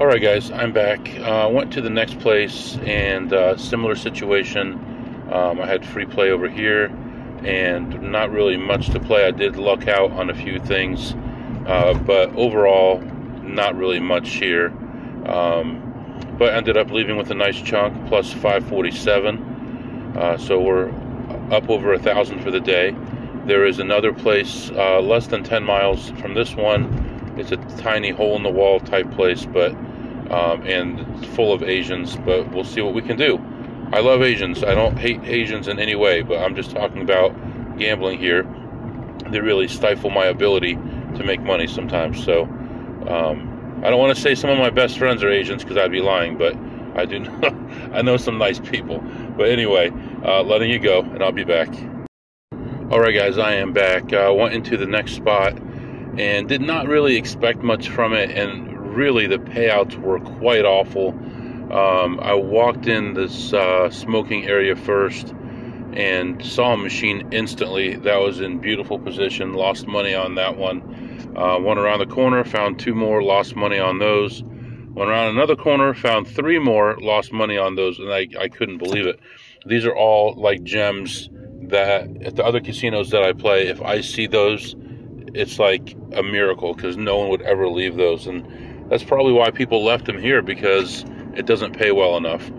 All 0.00 0.06
right, 0.06 0.22
guys, 0.22 0.50
I'm 0.50 0.72
back. 0.72 1.00
I 1.08 1.42
uh, 1.42 1.48
went 1.48 1.72
to 1.74 1.80
the 1.80 1.90
next 1.90 2.18
place, 2.20 2.78
and 2.84 3.32
uh, 3.32 3.56
similar 3.56 3.94
situation. 3.96 4.74
Um, 5.30 5.60
I 5.60 5.66
had 5.66 5.84
free 5.84 6.06
play 6.06 6.30
over 6.30 6.48
here, 6.48 6.86
and 7.44 8.00
not 8.02 8.30
really 8.30 8.56
much 8.56 8.90
to 8.90 9.00
play. 9.00 9.26
I 9.26 9.30
did 9.30 9.56
luck 9.56 9.88
out 9.88 10.12
on 10.12 10.30
a 10.30 10.34
few 10.34 10.58
things, 10.58 11.14
uh, 11.66 11.94
but 11.94 12.34
overall, 12.34 13.00
not 13.42 13.76
really 13.76 14.00
much 14.00 14.30
here. 14.30 14.68
Um, 15.26 15.86
but 16.38 16.54
ended 16.54 16.78
up 16.78 16.90
leaving 16.90 17.16
with 17.16 17.30
a 17.30 17.34
nice 17.34 17.60
chunk, 17.60 18.08
plus 18.08 18.32
547. 18.32 20.16
Uh, 20.16 20.38
so 20.38 20.58
we're 20.60 20.88
up 21.52 21.68
over 21.68 21.92
a 21.92 21.98
thousand 21.98 22.40
for 22.42 22.50
the 22.50 22.60
day. 22.60 22.94
There 23.46 23.64
is 23.64 23.78
another 23.78 24.12
place 24.12 24.70
uh, 24.70 25.00
less 25.00 25.26
than 25.26 25.42
10 25.42 25.64
miles 25.64 26.10
from 26.12 26.34
this 26.34 26.54
one. 26.54 27.34
It's 27.36 27.52
a 27.52 27.56
tiny 27.78 28.10
hole 28.10 28.36
in 28.36 28.42
the 28.42 28.50
wall 28.50 28.80
type 28.80 29.10
place, 29.12 29.46
but 29.46 29.72
um, 30.30 30.62
and 30.66 31.26
full 31.28 31.52
of 31.52 31.62
Asians. 31.62 32.16
But 32.16 32.52
we'll 32.52 32.64
see 32.64 32.82
what 32.82 32.94
we 32.94 33.02
can 33.02 33.16
do. 33.16 33.38
I 33.92 34.00
love 34.00 34.22
Asians. 34.22 34.62
I 34.62 34.74
don't 34.74 34.96
hate 34.96 35.22
Asians 35.24 35.68
in 35.68 35.78
any 35.78 35.96
way, 35.96 36.22
but 36.22 36.38
I'm 36.38 36.54
just 36.54 36.70
talking 36.70 37.02
about 37.02 37.34
gambling 37.78 38.18
here. 38.18 38.44
They 39.30 39.40
really 39.40 39.68
stifle 39.68 40.10
my 40.10 40.26
ability 40.26 40.74
to 40.74 41.24
make 41.24 41.40
money 41.40 41.66
sometimes. 41.66 42.22
So 42.22 42.42
um, 42.42 43.80
I 43.82 43.90
don't 43.90 43.98
want 43.98 44.14
to 44.14 44.20
say 44.20 44.34
some 44.34 44.50
of 44.50 44.58
my 44.58 44.70
best 44.70 44.98
friends 44.98 45.22
are 45.24 45.30
Asians 45.30 45.64
because 45.64 45.78
I'd 45.78 45.90
be 45.90 46.02
lying, 46.02 46.36
but 46.36 46.56
I 46.94 47.06
do. 47.06 47.20
Know, 47.40 47.68
I 47.92 48.02
know 48.02 48.16
some 48.16 48.36
nice 48.38 48.60
people. 48.60 48.98
But 49.36 49.48
anyway, 49.48 49.90
uh, 50.24 50.42
letting 50.42 50.70
you 50.70 50.78
go, 50.78 51.00
and 51.00 51.22
I'll 51.22 51.32
be 51.32 51.44
back. 51.44 51.68
All 52.90 52.98
right, 52.98 53.14
guys, 53.14 53.38
I 53.38 53.54
am 53.54 53.72
back. 53.72 54.12
I 54.12 54.26
uh, 54.26 54.32
went 54.32 54.52
into 54.52 54.76
the 54.76 54.84
next 54.84 55.12
spot 55.12 55.56
and 56.18 56.48
did 56.48 56.60
not 56.60 56.88
really 56.88 57.14
expect 57.14 57.62
much 57.62 57.88
from 57.88 58.12
it, 58.14 58.32
and 58.32 58.96
really 58.96 59.28
the 59.28 59.36
payouts 59.36 59.96
were 59.96 60.18
quite 60.18 60.64
awful. 60.64 61.10
Um, 61.72 62.18
I 62.18 62.34
walked 62.34 62.88
in 62.88 63.14
this 63.14 63.52
uh, 63.52 63.90
smoking 63.90 64.46
area 64.46 64.74
first 64.74 65.32
and 65.92 66.44
saw 66.44 66.72
a 66.72 66.76
machine 66.76 67.28
instantly 67.30 67.94
that 67.94 68.16
was 68.16 68.40
in 68.40 68.58
beautiful 68.58 68.98
position. 68.98 69.52
Lost 69.52 69.86
money 69.86 70.16
on 70.16 70.34
that 70.34 70.56
one. 70.56 71.32
Uh, 71.36 71.60
went 71.60 71.78
around 71.78 72.00
the 72.00 72.12
corner, 72.12 72.42
found 72.42 72.80
two 72.80 72.96
more, 72.96 73.22
lost 73.22 73.54
money 73.54 73.78
on 73.78 74.00
those. 74.00 74.42
Went 74.42 75.08
around 75.08 75.36
another 75.36 75.54
corner, 75.54 75.94
found 75.94 76.26
three 76.26 76.58
more, 76.58 76.96
lost 76.98 77.32
money 77.32 77.56
on 77.56 77.76
those, 77.76 78.00
and 78.00 78.12
I, 78.12 78.26
I 78.36 78.48
couldn't 78.48 78.78
believe 78.78 79.06
it. 79.06 79.20
These 79.64 79.84
are 79.84 79.94
all 79.94 80.34
like 80.36 80.64
gems 80.64 81.30
that 81.70 82.08
at 82.22 82.36
the 82.36 82.44
other 82.44 82.60
casinos 82.60 83.10
that 83.10 83.22
I 83.22 83.32
play, 83.32 83.68
if 83.68 83.80
I 83.82 84.00
see 84.00 84.26
those, 84.26 84.76
it's 85.34 85.58
like 85.58 85.96
a 86.12 86.22
miracle 86.22 86.74
because 86.74 86.96
no 86.96 87.18
one 87.18 87.28
would 87.30 87.42
ever 87.42 87.68
leave 87.68 87.96
those. 87.96 88.26
And 88.26 88.90
that's 88.90 89.04
probably 89.04 89.32
why 89.32 89.50
people 89.50 89.84
left 89.84 90.06
them 90.06 90.18
here 90.18 90.42
because 90.42 91.04
it 91.34 91.46
doesn't 91.46 91.76
pay 91.76 91.92
well 91.92 92.16
enough. 92.16 92.50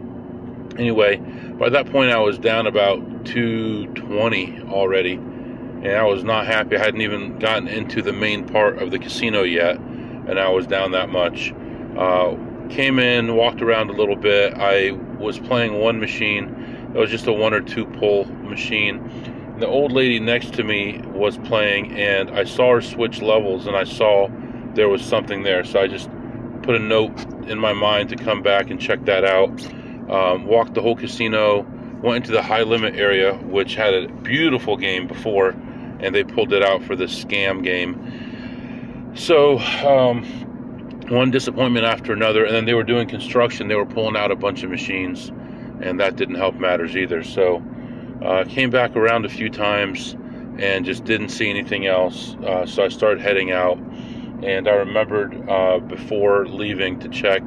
Anyway, 0.77 1.17
by 1.59 1.69
that 1.69 1.91
point, 1.91 2.11
I 2.11 2.19
was 2.19 2.39
down 2.39 2.65
about 2.65 3.25
220 3.25 4.61
already, 4.69 5.13
and 5.13 5.91
I 5.91 6.03
was 6.03 6.23
not 6.23 6.47
happy. 6.47 6.77
I 6.77 6.79
hadn't 6.79 7.01
even 7.01 7.37
gotten 7.39 7.67
into 7.67 8.01
the 8.01 8.13
main 8.13 8.47
part 8.47 8.81
of 8.81 8.91
the 8.91 8.99
casino 8.99 9.43
yet, 9.43 9.77
and 9.77 10.39
I 10.39 10.49
was 10.49 10.65
down 10.65 10.91
that 10.91 11.09
much. 11.09 11.53
Uh, 11.97 12.35
came 12.69 12.99
in, 12.99 13.35
walked 13.35 13.61
around 13.61 13.89
a 13.89 13.93
little 13.93 14.15
bit. 14.15 14.53
I 14.55 14.91
was 15.19 15.37
playing 15.39 15.79
one 15.79 15.99
machine 15.99 16.60
it 16.93 16.97
was 16.97 17.09
just 17.09 17.27
a 17.27 17.33
one 17.33 17.53
or 17.53 17.61
two 17.61 17.85
pull 17.85 18.25
machine. 18.25 19.55
The 19.59 19.67
old 19.67 19.91
lady 19.91 20.19
next 20.19 20.53
to 20.55 20.63
me 20.63 21.01
was 21.13 21.37
playing, 21.37 21.93
and 21.93 22.31
I 22.31 22.43
saw 22.43 22.73
her 22.73 22.81
switch 22.81 23.21
levels, 23.21 23.67
and 23.67 23.75
I 23.75 23.83
saw 23.83 24.27
there 24.73 24.89
was 24.89 25.03
something 25.03 25.43
there. 25.43 25.63
So 25.63 25.79
I 25.79 25.87
just 25.87 26.09
put 26.63 26.75
a 26.75 26.79
note 26.79 27.17
in 27.47 27.59
my 27.59 27.73
mind 27.73 28.09
to 28.09 28.15
come 28.15 28.41
back 28.41 28.69
and 28.69 28.79
check 28.79 29.05
that 29.05 29.23
out. 29.23 29.49
Um, 30.09 30.45
walked 30.45 30.73
the 30.73 30.81
whole 30.81 30.95
casino, 30.95 31.65
went 32.01 32.17
into 32.17 32.31
the 32.31 32.41
high 32.41 32.63
limit 32.63 32.95
area, 32.95 33.35
which 33.35 33.75
had 33.75 33.93
a 33.93 34.07
beautiful 34.07 34.75
game 34.75 35.07
before, 35.07 35.49
and 35.99 36.13
they 36.13 36.23
pulled 36.23 36.51
it 36.51 36.63
out 36.63 36.83
for 36.83 36.95
the 36.95 37.05
scam 37.05 37.63
game. 37.63 39.11
So, 39.15 39.59
um, 39.59 40.23
one 41.09 41.31
disappointment 41.31 41.85
after 41.85 42.13
another, 42.13 42.45
and 42.45 42.55
then 42.55 42.65
they 42.65 42.73
were 42.73 42.83
doing 42.83 43.07
construction. 43.07 43.67
They 43.67 43.75
were 43.75 43.85
pulling 43.85 44.17
out 44.17 44.31
a 44.31 44.35
bunch 44.35 44.63
of 44.63 44.69
machines 44.69 45.31
and 45.81 45.99
that 45.99 46.15
didn't 46.15 46.35
help 46.35 46.55
matters 46.55 46.95
either. 46.95 47.23
So 47.23 47.63
uh, 48.23 48.45
came 48.45 48.69
back 48.69 48.95
around 48.95 49.25
a 49.25 49.29
few 49.29 49.49
times 49.49 50.15
and 50.59 50.85
just 50.85 51.03
didn't 51.05 51.29
see 51.29 51.49
anything 51.49 51.87
else. 51.87 52.35
Uh, 52.45 52.65
so 52.65 52.83
I 52.83 52.89
started 52.89 53.21
heading 53.21 53.51
out, 53.51 53.77
and 54.43 54.67
I 54.67 54.73
remembered 54.73 55.49
uh, 55.49 55.79
before 55.79 56.45
leaving 56.47 56.99
to 56.99 57.09
check 57.09 57.41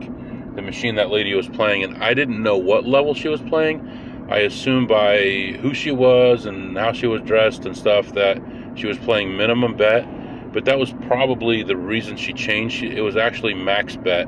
the 0.55 0.63
machine 0.63 0.95
that 0.97 1.11
lady 1.11 1.35
was 1.35 1.49
playing, 1.49 1.85
and 1.85 2.03
I 2.03 2.15
didn't 2.15 2.43
know 2.43 2.57
what 2.57 2.85
level 2.87 3.15
she 3.15 3.29
was 3.29 3.41
playing. 3.43 4.27
I 4.31 4.39
assumed 4.39 4.89
by 4.89 5.59
who 5.61 5.75
she 5.75 5.91
was 5.91 6.47
and 6.47 6.79
how 6.79 6.93
she 6.93 7.07
was 7.07 7.21
dressed 7.23 7.67
and 7.67 7.77
stuff 7.77 8.13
that 8.15 8.41
she 8.75 8.87
was 8.87 8.97
playing 8.99 9.37
minimum 9.37 9.77
bet, 9.77 10.07
but 10.53 10.65
that 10.65 10.79
was 10.79 10.93
probably 11.07 11.63
the 11.63 11.77
reason 11.77 12.17
she 12.17 12.33
changed. 12.33 12.83
It 12.83 13.03
was 13.03 13.17
actually 13.17 13.55
max 13.55 13.97
bet 13.97 14.27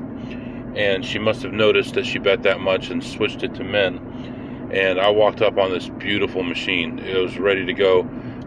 and 0.77 1.03
she 1.03 1.17
must 1.17 1.41
have 1.41 1.53
noticed 1.53 1.95
that 1.95 2.05
she 2.05 2.19
bet 2.19 2.43
that 2.43 2.59
much 2.59 2.91
and 2.91 3.03
switched 3.03 3.41
it 3.41 3.55
to 3.55 3.63
men. 3.63 4.69
And 4.71 4.99
I 4.99 5.09
walked 5.09 5.41
up 5.41 5.57
on 5.57 5.71
this 5.71 5.89
beautiful 5.89 6.43
machine. 6.43 6.99
It 6.99 7.17
was 7.17 7.39
ready 7.39 7.65
to 7.65 7.73
go, 7.73 8.01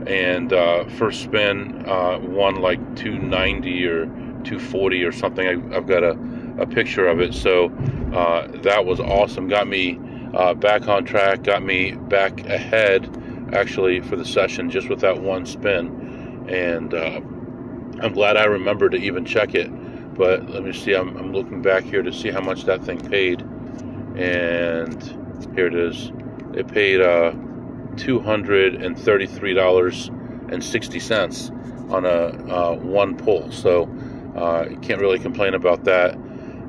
and 0.07 0.53
uh, 0.53 0.85
first 0.91 1.23
spin 1.23 1.85
uh, 1.89 2.19
won 2.21 2.57
like 2.57 2.79
290 2.97 3.87
or 3.87 4.07
240 4.07 5.05
or 5.05 5.13
something. 5.13 5.47
I, 5.47 5.75
have 5.75 5.87
got 5.87 6.05
a, 6.05 6.17
a 6.59 6.67
picture 6.67 7.09
of 7.09 7.21
it. 7.21 7.35
So 7.35 7.67
uh, 8.15 8.47
that 8.63 8.85
was 8.85 9.01
awesome. 9.01 9.49
Got 9.49 9.67
me 9.67 9.99
uh, 10.35 10.55
back 10.55 10.87
on 10.87 11.05
track. 11.05 11.43
Got 11.43 11.65
me 11.65 11.93
back 11.93 12.47
ahead 12.47 13.09
actually 13.53 14.01
for 14.01 14.15
the 14.15 14.25
session 14.25 14.71
just 14.71 14.89
with 14.89 15.01
that 15.01 15.21
one 15.21 15.47
spin. 15.47 16.47
And 16.49 16.95
uh, 16.95 17.21
I'm 18.03 18.13
glad 18.13 18.37
I 18.37 18.45
remembered 18.45 18.93
to 18.93 18.99
even 18.99 19.25
check 19.25 19.55
it 19.55 19.71
but 20.21 20.51
let 20.51 20.63
me 20.63 20.73
see. 20.75 20.93
I'm, 20.93 21.17
I'm 21.17 21.33
looking 21.33 21.63
back 21.63 21.83
here 21.83 22.03
to 22.03 22.13
see 22.13 22.31
how 22.31 22.43
much 22.43 22.65
that 22.65 22.85
thing 22.85 23.01
paid, 23.09 23.41
and 24.19 25.03
here 25.55 25.67
it 25.67 25.75
is. 25.75 26.13
It 26.53 26.69
paid 26.69 27.01
uh, 27.01 27.33
two 27.97 28.21
hundred 28.21 28.75
and 28.85 28.99
thirty-three 28.99 29.55
dollars 29.55 30.09
and 30.51 30.63
sixty 30.63 31.01
cents 31.01 31.51
on 31.89 32.05
a 32.05 32.09
uh, 32.09 32.75
one 32.75 33.17
pull. 33.17 33.51
So 33.51 33.85
uh, 34.37 34.67
you 34.69 34.77
can't 34.77 35.01
really 35.01 35.19
complain 35.19 35.55
about 35.55 35.85
that. 35.85 36.17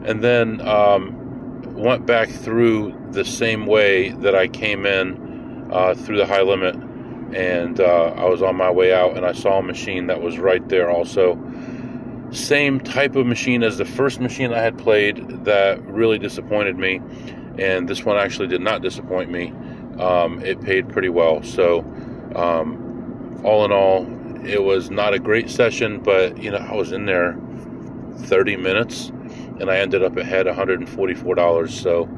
And 0.05 0.23
then 0.23 0.61
um, 0.61 1.73
went 1.75 2.05
back 2.05 2.29
through 2.29 2.95
the 3.11 3.25
same 3.25 3.65
way 3.65 4.11
that 4.11 4.33
I 4.33 4.47
came 4.47 4.85
in 4.85 5.67
uh, 5.73 5.93
through 5.93 6.19
the 6.19 6.25
high 6.25 6.43
limit, 6.43 6.75
and 7.35 7.81
uh, 7.81 8.13
I 8.15 8.29
was 8.29 8.41
on 8.41 8.55
my 8.55 8.71
way 8.71 8.93
out, 8.93 9.17
and 9.17 9.25
I 9.25 9.33
saw 9.33 9.59
a 9.59 9.61
machine 9.61 10.07
that 10.07 10.21
was 10.21 10.39
right 10.39 10.65
there 10.69 10.89
also 10.89 11.35
same 12.31 12.79
type 12.79 13.15
of 13.15 13.25
machine 13.25 13.63
as 13.63 13.77
the 13.77 13.85
first 13.85 14.19
machine 14.19 14.53
I 14.53 14.59
had 14.59 14.77
played 14.77 15.45
that 15.45 15.81
really 15.85 16.17
disappointed 16.17 16.77
me, 16.77 17.01
and 17.57 17.87
this 17.87 18.05
one 18.05 18.17
actually 18.17 18.47
did 18.47 18.61
not 18.61 18.81
disappoint 18.81 19.29
me. 19.29 19.53
Um, 19.99 20.43
it 20.43 20.61
paid 20.61 20.89
pretty 20.89 21.09
well. 21.09 21.43
So, 21.43 21.79
um, 22.35 23.41
all 23.43 23.65
in 23.65 23.71
all, 23.71 24.07
it 24.45 24.63
was 24.63 24.89
not 24.89 25.13
a 25.13 25.19
great 25.19 25.49
session, 25.49 25.99
but 25.99 26.41
you 26.41 26.51
know, 26.51 26.57
I 26.57 26.73
was 26.73 26.91
in 26.91 27.05
there 27.05 27.37
30 28.17 28.55
minutes 28.55 29.09
and 29.59 29.69
I 29.69 29.77
ended 29.77 30.03
up 30.03 30.17
ahead 30.17 30.45
$144. 30.45 31.69
So, 31.69 32.09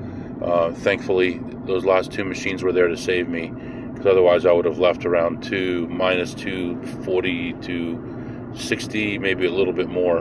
uh, 0.44 0.72
thankfully, 0.74 1.42
those 1.66 1.86
last 1.86 2.12
two 2.12 2.24
machines 2.24 2.64
were 2.64 2.72
there 2.72 2.88
to 2.88 2.98
save 2.98 3.28
me 3.28 3.52
because 3.94 4.06
otherwise 4.06 4.46
I 4.46 4.52
would 4.52 4.66
have 4.66 4.80
left 4.80 5.06
around 5.06 5.44
two 5.44 5.88
minus 5.88 6.34
240 6.34 7.54
to 7.54 8.23
60, 8.56 9.18
maybe 9.20 9.46
a 9.46 9.52
little 9.52 9.74
bit 9.74 9.90
more. 9.90 10.20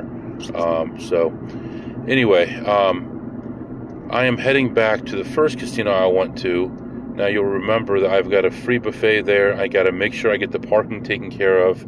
Um, 0.54 0.98
so, 1.00 1.28
anyway, 2.08 2.54
um, 2.64 4.08
I 4.10 4.26
am 4.26 4.36
heading 4.36 4.74
back 4.74 5.06
to 5.06 5.16
the 5.16 5.24
first 5.24 5.58
casino 5.58 5.90
I 5.90 6.06
went 6.06 6.36
to. 6.38 6.68
Now, 7.14 7.26
you'll 7.26 7.44
remember 7.44 8.00
that 8.00 8.10
I've 8.10 8.30
got 8.30 8.44
a 8.44 8.50
free 8.50 8.78
buffet 8.78 9.22
there. 9.22 9.54
I 9.54 9.68
got 9.68 9.84
to 9.84 9.92
make 9.92 10.14
sure 10.14 10.32
I 10.32 10.36
get 10.36 10.50
the 10.50 10.60
parking 10.60 11.02
taken 11.02 11.30
care 11.30 11.66
of, 11.66 11.82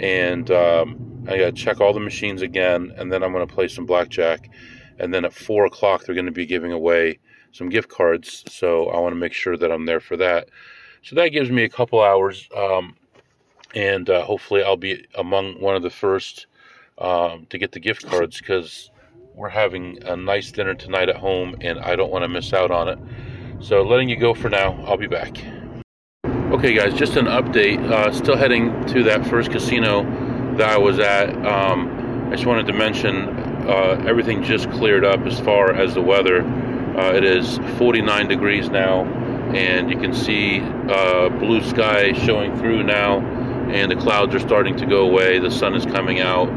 and 0.00 0.50
um, 0.50 1.24
I 1.28 1.38
got 1.38 1.46
to 1.46 1.52
check 1.52 1.80
all 1.80 1.92
the 1.92 2.00
machines 2.00 2.42
again, 2.42 2.92
and 2.96 3.12
then 3.12 3.22
I'm 3.22 3.32
going 3.32 3.46
to 3.46 3.52
play 3.52 3.68
some 3.68 3.86
blackjack. 3.86 4.50
And 4.98 5.12
then 5.12 5.24
at 5.24 5.32
4 5.32 5.66
o'clock, 5.66 6.04
they're 6.04 6.14
going 6.14 6.26
to 6.26 6.32
be 6.32 6.46
giving 6.46 6.72
away 6.72 7.18
some 7.52 7.68
gift 7.68 7.88
cards, 7.88 8.44
so 8.48 8.88
I 8.88 9.00
want 9.00 9.12
to 9.12 9.18
make 9.18 9.32
sure 9.32 9.56
that 9.56 9.72
I'm 9.72 9.86
there 9.86 10.00
for 10.00 10.16
that. 10.18 10.48
So 11.02 11.16
that 11.16 11.28
gives 11.28 11.50
me 11.50 11.64
a 11.64 11.68
couple 11.68 12.02
hours, 12.02 12.48
um, 12.56 12.96
and 13.76 14.08
uh, 14.08 14.24
hopefully 14.24 14.62
I'll 14.64 14.78
be 14.78 15.06
among 15.16 15.60
one 15.60 15.76
of 15.76 15.82
the 15.82 15.90
first 15.90 16.46
um, 16.98 17.46
to 17.50 17.58
get 17.58 17.72
the 17.72 17.80
gift 17.80 18.06
cards 18.06 18.38
because 18.38 18.90
we're 19.34 19.50
having 19.50 20.02
a 20.02 20.16
nice 20.16 20.50
dinner 20.50 20.74
tonight 20.74 21.10
at 21.10 21.16
home, 21.16 21.56
and 21.60 21.78
I 21.80 21.94
don't 21.94 22.10
want 22.10 22.22
to 22.24 22.28
miss 22.28 22.54
out 22.54 22.70
on 22.70 22.88
it. 22.88 22.98
So 23.60 23.82
letting 23.82 24.08
you 24.08 24.16
go 24.16 24.32
for 24.32 24.48
now. 24.48 24.82
I'll 24.86 24.96
be 24.96 25.06
back. 25.06 25.36
Okay, 26.24 26.72
guys, 26.72 26.94
just 26.94 27.16
an 27.16 27.26
update. 27.26 27.78
Uh, 27.90 28.10
still 28.12 28.36
heading 28.36 28.86
to 28.86 29.02
that 29.04 29.26
first 29.26 29.50
casino 29.50 30.04
that 30.56 30.70
I 30.70 30.78
was 30.78 30.98
at. 30.98 31.28
Um, 31.46 32.28
I 32.28 32.30
just 32.30 32.46
wanted 32.46 32.66
to 32.68 32.72
mention 32.72 33.28
uh, 33.68 34.02
everything 34.06 34.42
just 34.42 34.70
cleared 34.70 35.04
up 35.04 35.20
as 35.26 35.38
far 35.40 35.74
as 35.74 35.92
the 35.92 36.00
weather. 36.00 36.42
Uh, 36.96 37.12
it 37.12 37.24
is 37.24 37.58
49 37.76 38.26
degrees 38.26 38.70
now, 38.70 39.04
and 39.54 39.90
you 39.90 39.98
can 39.98 40.14
see 40.14 40.60
uh, 40.88 41.28
blue 41.28 41.62
sky 41.62 42.14
showing 42.24 42.56
through 42.58 42.82
now, 42.84 43.20
and 43.70 43.90
the 43.90 43.96
clouds 43.96 44.34
are 44.34 44.40
starting 44.40 44.76
to 44.76 44.86
go 44.86 45.06
away. 45.08 45.38
The 45.38 45.50
sun 45.50 45.74
is 45.74 45.84
coming 45.84 46.20
out, 46.20 46.48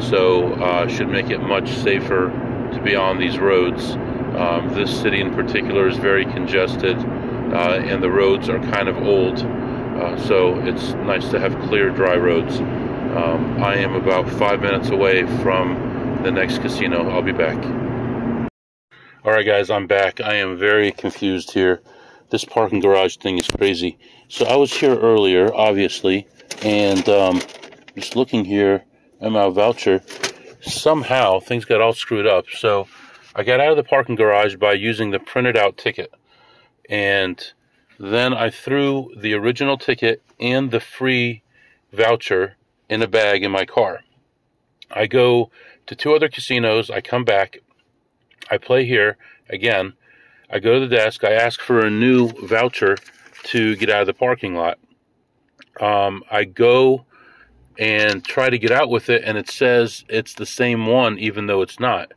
so 0.00 0.54
uh, 0.54 0.88
should 0.88 1.08
make 1.08 1.30
it 1.30 1.38
much 1.38 1.70
safer 1.70 2.30
to 2.72 2.80
be 2.82 2.94
on 2.94 3.18
these 3.18 3.38
roads. 3.38 3.92
Um, 4.36 4.72
this 4.74 4.90
city 5.00 5.20
in 5.20 5.32
particular 5.32 5.86
is 5.86 5.96
very 5.96 6.24
congested, 6.24 6.96
uh, 6.98 7.80
and 7.84 8.02
the 8.02 8.10
roads 8.10 8.48
are 8.48 8.58
kind 8.58 8.88
of 8.88 8.98
old, 8.98 9.38
uh, 9.38 10.16
so 10.26 10.58
it's 10.60 10.92
nice 10.94 11.28
to 11.30 11.38
have 11.38 11.56
clear, 11.68 11.90
dry 11.90 12.16
roads. 12.16 12.58
Um, 12.58 13.62
I 13.62 13.76
am 13.76 13.94
about 13.94 14.28
five 14.28 14.60
minutes 14.60 14.88
away 14.88 15.24
from 15.42 16.20
the 16.24 16.32
next 16.32 16.58
casino. 16.58 17.08
I'll 17.10 17.22
be 17.22 17.30
back. 17.30 17.64
All 19.24 19.32
right, 19.32 19.46
guys, 19.46 19.70
I'm 19.70 19.86
back. 19.86 20.20
I 20.20 20.34
am 20.34 20.58
very 20.58 20.90
confused 20.90 21.52
here. 21.52 21.80
This 22.30 22.44
parking 22.44 22.80
garage 22.80 23.18
thing 23.18 23.38
is 23.38 23.46
crazy. 23.46 23.98
So 24.28 24.46
I 24.46 24.56
was 24.56 24.72
here 24.72 24.98
earlier, 24.98 25.54
obviously, 25.54 26.26
and 26.62 27.08
um, 27.08 27.40
just 27.94 28.16
looking 28.16 28.44
here 28.44 28.84
at 29.20 29.32
my 29.32 29.48
voucher. 29.48 30.02
Somehow 30.62 31.40
things 31.40 31.64
got 31.64 31.80
all 31.80 31.92
screwed 31.92 32.26
up. 32.26 32.46
So 32.48 32.88
I 33.34 33.42
got 33.42 33.60
out 33.60 33.70
of 33.70 33.76
the 33.76 33.84
parking 33.84 34.14
garage 34.14 34.56
by 34.56 34.72
using 34.72 35.10
the 35.10 35.20
printed 35.20 35.56
out 35.56 35.76
ticket, 35.76 36.12
and 36.88 37.42
then 37.98 38.32
I 38.32 38.50
threw 38.50 39.10
the 39.16 39.34
original 39.34 39.78
ticket 39.78 40.22
and 40.40 40.70
the 40.70 40.80
free 40.80 41.42
voucher 41.92 42.56
in 42.88 43.02
a 43.02 43.08
bag 43.08 43.42
in 43.42 43.50
my 43.50 43.64
car. 43.64 44.00
I 44.90 45.06
go 45.06 45.50
to 45.86 45.94
two 45.94 46.14
other 46.14 46.28
casinos. 46.28 46.90
I 46.90 47.00
come 47.00 47.24
back 47.24 47.58
I 48.50 48.58
play 48.58 48.84
here 48.84 49.16
again. 49.48 49.94
I 50.50 50.58
go 50.58 50.74
to 50.74 50.86
the 50.86 50.94
desk. 50.94 51.24
I 51.24 51.32
ask 51.32 51.60
for 51.60 51.80
a 51.80 51.90
new 51.90 52.28
voucher 52.28 52.96
to 53.44 53.76
get 53.76 53.90
out 53.90 54.02
of 54.02 54.06
the 54.06 54.14
parking 54.14 54.54
lot. 54.54 54.78
Um, 55.80 56.22
I 56.30 56.44
go 56.44 57.04
and 57.78 58.24
try 58.24 58.50
to 58.50 58.58
get 58.58 58.70
out 58.70 58.88
with 58.90 59.08
it, 59.10 59.22
and 59.24 59.36
it 59.36 59.50
says 59.50 60.04
it's 60.08 60.34
the 60.34 60.46
same 60.46 60.86
one, 60.86 61.18
even 61.18 61.46
though 61.46 61.62
it's 61.62 61.80
not. 61.80 62.12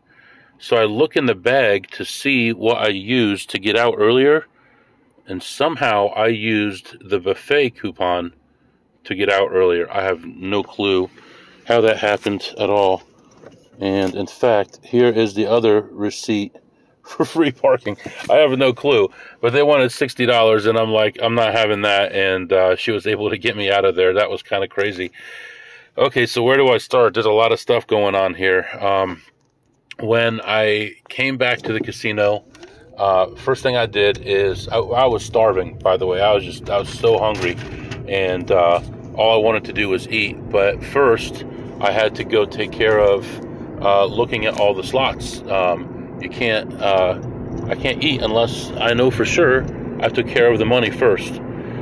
So 0.59 0.77
I 0.77 0.85
look 0.85 1.15
in 1.15 1.25
the 1.25 1.35
bag 1.35 1.89
to 1.91 2.05
see 2.05 2.53
what 2.53 2.77
I 2.77 2.87
used 2.87 3.49
to 3.51 3.59
get 3.59 3.75
out 3.75 3.95
earlier, 3.97 4.45
and 5.27 5.41
somehow 5.41 6.07
I 6.07 6.27
used 6.27 6.97
the 6.99 7.19
buffet 7.19 7.71
coupon 7.71 8.33
to 9.03 9.15
get 9.15 9.31
out 9.31 9.49
earlier. 9.51 9.91
I 9.91 10.03
have 10.03 10.25
no 10.25 10.63
clue 10.63 11.09
how 11.65 11.81
that 11.81 11.97
happened 11.97 12.53
at 12.59 12.69
all. 12.69 13.03
And 13.79 14.15
in 14.15 14.27
fact, 14.27 14.79
here 14.83 15.09
is 15.09 15.33
the 15.33 15.45
other 15.45 15.81
receipt 15.81 16.55
for 17.17 17.25
free 17.25 17.51
parking. 17.51 17.97
I 18.29 18.35
have 18.35 18.51
no 18.57 18.73
clue, 18.73 19.09
but 19.41 19.53
they 19.53 19.63
wanted 19.63 19.91
sixty 19.91 20.25
dollars, 20.25 20.65
and 20.65 20.77
I'm 20.77 20.91
like, 20.91 21.17
I'm 21.21 21.35
not 21.35 21.53
having 21.53 21.81
that. 21.81 22.11
And 22.11 22.51
uh, 22.51 22.75
she 22.75 22.91
was 22.91 23.07
able 23.07 23.29
to 23.29 23.37
get 23.37 23.55
me 23.55 23.71
out 23.71 23.85
of 23.85 23.95
there. 23.95 24.13
That 24.13 24.29
was 24.29 24.43
kind 24.43 24.63
of 24.63 24.69
crazy. 24.69 25.11
Okay, 25.97 26.25
so 26.25 26.43
where 26.43 26.57
do 26.57 26.69
I 26.69 26.77
start? 26.77 27.13
There's 27.13 27.25
a 27.25 27.31
lot 27.31 27.51
of 27.51 27.59
stuff 27.59 27.87
going 27.87 28.13
on 28.13 28.33
here. 28.33 28.67
Um, 28.79 29.21
when 29.99 30.41
I 30.41 30.95
came 31.09 31.37
back 31.37 31.59
to 31.63 31.73
the 31.73 31.79
casino, 31.79 32.45
uh, 32.97 33.33
first 33.35 33.63
thing 33.63 33.75
I 33.77 33.87
did 33.87 34.19
is 34.19 34.67
I, 34.67 34.77
I, 34.77 35.05
was 35.05 35.25
starving. 35.25 35.79
By 35.79 35.97
the 35.97 36.05
way, 36.05 36.21
I 36.21 36.33
was 36.33 36.43
just 36.43 36.69
I 36.69 36.77
was 36.79 36.89
so 36.89 37.17
hungry, 37.17 37.55
and 38.07 38.51
uh, 38.51 38.81
all 39.15 39.33
I 39.33 39.43
wanted 39.43 39.63
to 39.65 39.73
do 39.73 39.89
was 39.89 40.07
eat. 40.09 40.35
But 40.49 40.83
first, 40.83 41.45
I 41.79 41.91
had 41.91 42.15
to 42.15 42.23
go 42.23 42.45
take 42.45 42.71
care 42.71 42.99
of 42.99 43.25
uh, 43.81 44.05
looking 44.05 44.45
at 44.45 44.59
all 44.59 44.73
the 44.73 44.83
slots. 44.83 45.41
Um, 45.43 45.96
you 46.21 46.29
can't, 46.29 46.73
uh, 46.81 47.19
I 47.67 47.75
can't 47.75 48.03
eat 48.03 48.21
unless 48.21 48.71
I 48.71 48.93
know 48.93 49.11
for 49.11 49.25
sure 49.25 49.65
I 50.01 50.09
took 50.09 50.27
care 50.27 50.51
of 50.51 50.59
the 50.59 50.65
money 50.65 50.91
first. 50.91 51.41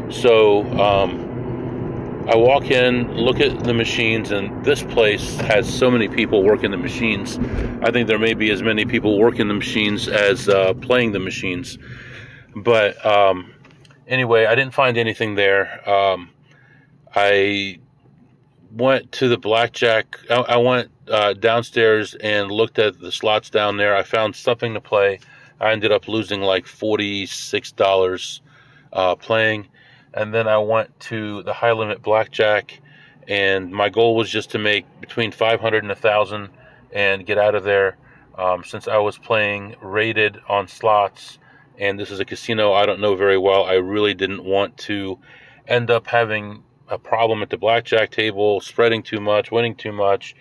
So 0.09 0.63
um, 0.79 2.25
I 2.27 2.35
walk 2.35 2.71
in, 2.71 3.13
look 3.15 3.39
at 3.39 3.63
the 3.63 3.73
machines, 3.73 4.31
and 4.31 4.63
this 4.65 4.81
place 4.81 5.35
has 5.41 5.71
so 5.71 5.91
many 5.91 6.07
people 6.07 6.43
working 6.43 6.71
the 6.71 6.77
machines. 6.77 7.37
I 7.83 7.91
think 7.91 8.07
there 8.07 8.19
may 8.19 8.33
be 8.33 8.49
as 8.51 8.63
many 8.63 8.85
people 8.85 9.19
working 9.19 9.47
the 9.47 9.53
machines 9.53 10.07
as 10.07 10.49
uh, 10.49 10.73
playing 10.73 11.11
the 11.11 11.19
machines. 11.19 11.77
But 12.55 13.03
um, 13.05 13.53
anyway, 14.07 14.45
I 14.45 14.55
didn't 14.55 14.73
find 14.73 14.97
anything 14.97 15.35
there. 15.35 15.87
Um, 15.87 16.31
I 17.13 17.79
went 18.71 19.11
to 19.13 19.27
the 19.27 19.37
blackjack. 19.37 20.17
I, 20.29 20.35
I 20.35 20.57
went 20.57 20.89
uh, 21.09 21.33
downstairs 21.33 22.15
and 22.15 22.51
looked 22.51 22.79
at 22.79 22.99
the 22.99 23.11
slots 23.11 23.49
down 23.49 23.77
there. 23.77 23.95
I 23.95 24.03
found 24.03 24.35
something 24.35 24.73
to 24.73 24.81
play. 24.81 25.19
I 25.59 25.71
ended 25.71 25.91
up 25.91 26.07
losing 26.07 26.41
like 26.41 26.67
forty-six 26.67 27.71
dollars 27.71 28.41
uh, 28.93 29.15
playing, 29.15 29.67
and 30.13 30.33
then 30.33 30.47
I 30.47 30.57
went 30.57 30.99
to 31.01 31.43
the 31.43 31.53
high 31.53 31.71
limit 31.71 32.01
blackjack, 32.01 32.81
and 33.27 33.71
my 33.71 33.89
goal 33.89 34.15
was 34.15 34.29
just 34.29 34.51
to 34.51 34.59
make 34.59 34.85
between 34.99 35.31
five 35.31 35.59
hundred 35.61 35.83
and 35.83 35.91
a 35.91 35.95
thousand 35.95 36.49
and 36.91 37.25
get 37.25 37.37
out 37.37 37.55
of 37.55 37.63
there. 37.63 37.97
Um, 38.37 38.65
since 38.65 38.89
I 38.89 38.97
was 38.97 39.17
playing 39.17 39.75
rated 39.81 40.41
on 40.49 40.67
slots, 40.67 41.39
and 41.77 41.97
this 41.97 42.11
is 42.11 42.19
a 42.19 42.25
casino 42.25 42.73
I 42.73 42.85
don't 42.85 42.99
know 42.99 43.15
very 43.15 43.37
well, 43.37 43.63
I 43.63 43.75
really 43.75 44.13
didn't 44.13 44.43
want 44.43 44.75
to 44.79 45.17
end 45.67 45.89
up 45.89 46.05
having 46.05 46.63
a 46.89 46.99
problem 46.99 47.41
at 47.41 47.49
the 47.49 47.57
blackjack 47.57 48.11
table, 48.11 48.59
spreading 48.59 49.01
too 49.01 49.21
much, 49.21 49.51
winning 49.51 49.73
too 49.73 49.93
much, 49.93 50.35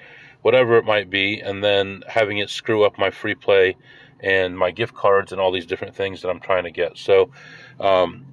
whatever 0.45 0.77
it 0.77 0.85
might 0.85 1.09
be, 1.09 1.41
and 1.41 1.65
then 1.65 2.05
having 2.07 2.37
it 2.37 2.51
screw 2.51 2.85
up 2.85 2.99
my 2.99 3.11
free 3.11 3.35
play 3.35 3.75
and 4.21 4.59
my 4.59 4.71
gift 4.71 4.95
cards 4.95 5.33
and 5.33 5.41
all 5.41 5.51
these 5.51 5.65
different 5.65 5.97
things 5.97 6.21
that 6.21 6.29
I'm 6.29 6.39
trying 6.39 6.65
to 6.65 6.71
get. 6.71 6.99
So 6.99 7.31
um, 7.81 8.27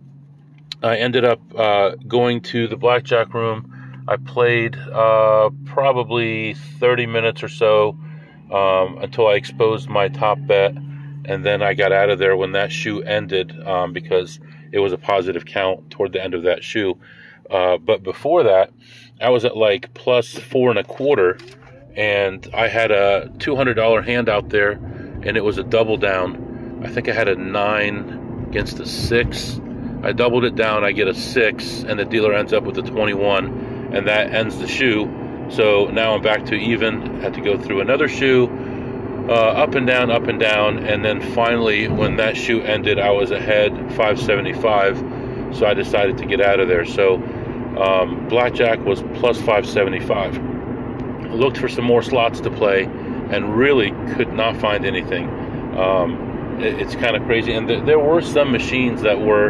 I 0.84 0.98
ended 0.98 1.24
up 1.24 1.40
uh, 1.58 1.92
going 2.10 2.42
to 2.42 2.68
the 2.68 2.76
blackjack 2.76 3.34
room. 3.34 4.04
I 4.10 4.18
played 4.18 4.76
uh, 4.76 5.52
probably 5.64 6.54
30 6.54 7.06
minutes 7.06 7.44
or 7.44 7.48
so 7.48 7.98
um, 8.52 8.98
until 8.98 9.28
I 9.28 9.36
exposed 9.36 9.88
my 9.88 10.10
top 10.10 10.38
bet, 10.42 10.76
and 11.24 11.46
then 11.46 11.62
I 11.62 11.74
got 11.74 11.94
out 11.94 12.10
of 12.10 12.20
there 12.20 12.36
when 12.36 12.52
that 12.52 12.74
shoe 12.74 13.02
ended 13.04 13.58
um, 13.66 13.94
because 13.94 14.42
it 14.74 14.80
was 14.80 14.92
a 14.92 14.98
positive 14.98 15.46
count 15.46 15.90
toward 15.90 16.12
the 16.12 16.22
end 16.22 16.34
of 16.34 16.44
that 16.44 16.62
shoe. 16.62 16.98
Uh, 17.50 17.78
but 17.78 18.04
before 18.04 18.44
that, 18.44 18.72
I 19.22 19.30
was 19.30 19.46
at 19.46 19.56
like 19.56 19.94
plus 19.94 20.34
four 20.34 20.72
and 20.72 20.80
a 20.80 20.84
quarter, 20.84 21.38
and 21.96 22.48
I 22.54 22.68
had 22.68 22.92
a 22.92 23.30
$200 23.38 24.04
hand 24.04 24.30
out 24.30 24.50
there, 24.50 24.72
and 24.72 25.38
it 25.38 25.44
was 25.44 25.58
a 25.58 25.64
double 25.64 25.98
down. 25.98 26.82
I 26.84 26.90
think 26.90 27.10
I 27.10 27.14
had 27.14 27.28
a 27.28 27.36
nine 27.36 28.46
against 28.50 28.80
a 28.80 28.86
six. 28.86 29.60
I 30.04 30.14
doubled 30.14 30.46
it 30.46 30.56
down, 30.56 30.84
I 30.84 30.94
get 30.94 31.08
a 31.08 31.14
six, 31.14 31.84
and 31.84 32.00
the 32.00 32.06
dealer 32.06 32.34
ends 32.34 32.54
up 32.54 32.64
with 32.64 32.78
a 32.78 32.82
21, 32.82 33.92
and 33.94 34.08
that 34.08 34.34
ends 34.34 34.58
the 34.58 34.68
shoe. 34.68 35.48
So 35.50 35.86
now 35.88 36.16
I'm 36.16 36.22
back 36.22 36.46
to 36.46 36.56
even. 36.56 37.22
Had 37.22 37.34
to 37.36 37.42
go 37.42 37.58
through 37.58 37.82
another 37.82 38.08
shoe, 38.08 38.48
uh, 39.30 39.34
up 39.34 39.76
and 39.76 39.86
down, 39.86 40.10
up 40.10 40.28
and 40.28 40.40
down, 40.40 40.80
and 40.80 41.04
then 41.04 41.22
finally, 41.34 41.88
when 41.88 42.16
that 42.18 42.36
shoe 42.38 42.62
ended, 42.62 43.00
I 43.00 43.12
was 43.12 43.32
ahead 43.32 43.74
575. 43.96 45.56
So 45.56 45.66
I 45.66 45.74
decided 45.74 46.18
to 46.20 46.26
get 46.26 46.42
out 46.42 46.60
of 46.62 46.68
there. 46.70 46.86
So 46.86 47.16
um, 47.16 48.28
blackjack 48.30 48.80
was 48.80 49.04
plus 49.20 49.38
575. 49.38 50.51
Looked 51.32 51.58
for 51.58 51.70
some 51.70 51.86
more 51.86 52.02
slots 52.02 52.42
to 52.42 52.52
play 52.52 52.84
and 52.84 53.58
really 53.58 53.92
could 54.14 54.34
not 54.34 54.58
find 54.58 54.86
anything. 54.86 55.30
Um, 55.78 56.60
it, 56.62 56.82
it's 56.82 56.96
kind 56.96 57.16
of 57.16 57.24
crazy. 57.24 57.54
And 57.54 57.68
th- 57.68 57.86
there 57.86 58.00
were 58.00 58.22
some 58.22 58.52
machines 58.52 59.02
that 59.02 59.20
were 59.20 59.50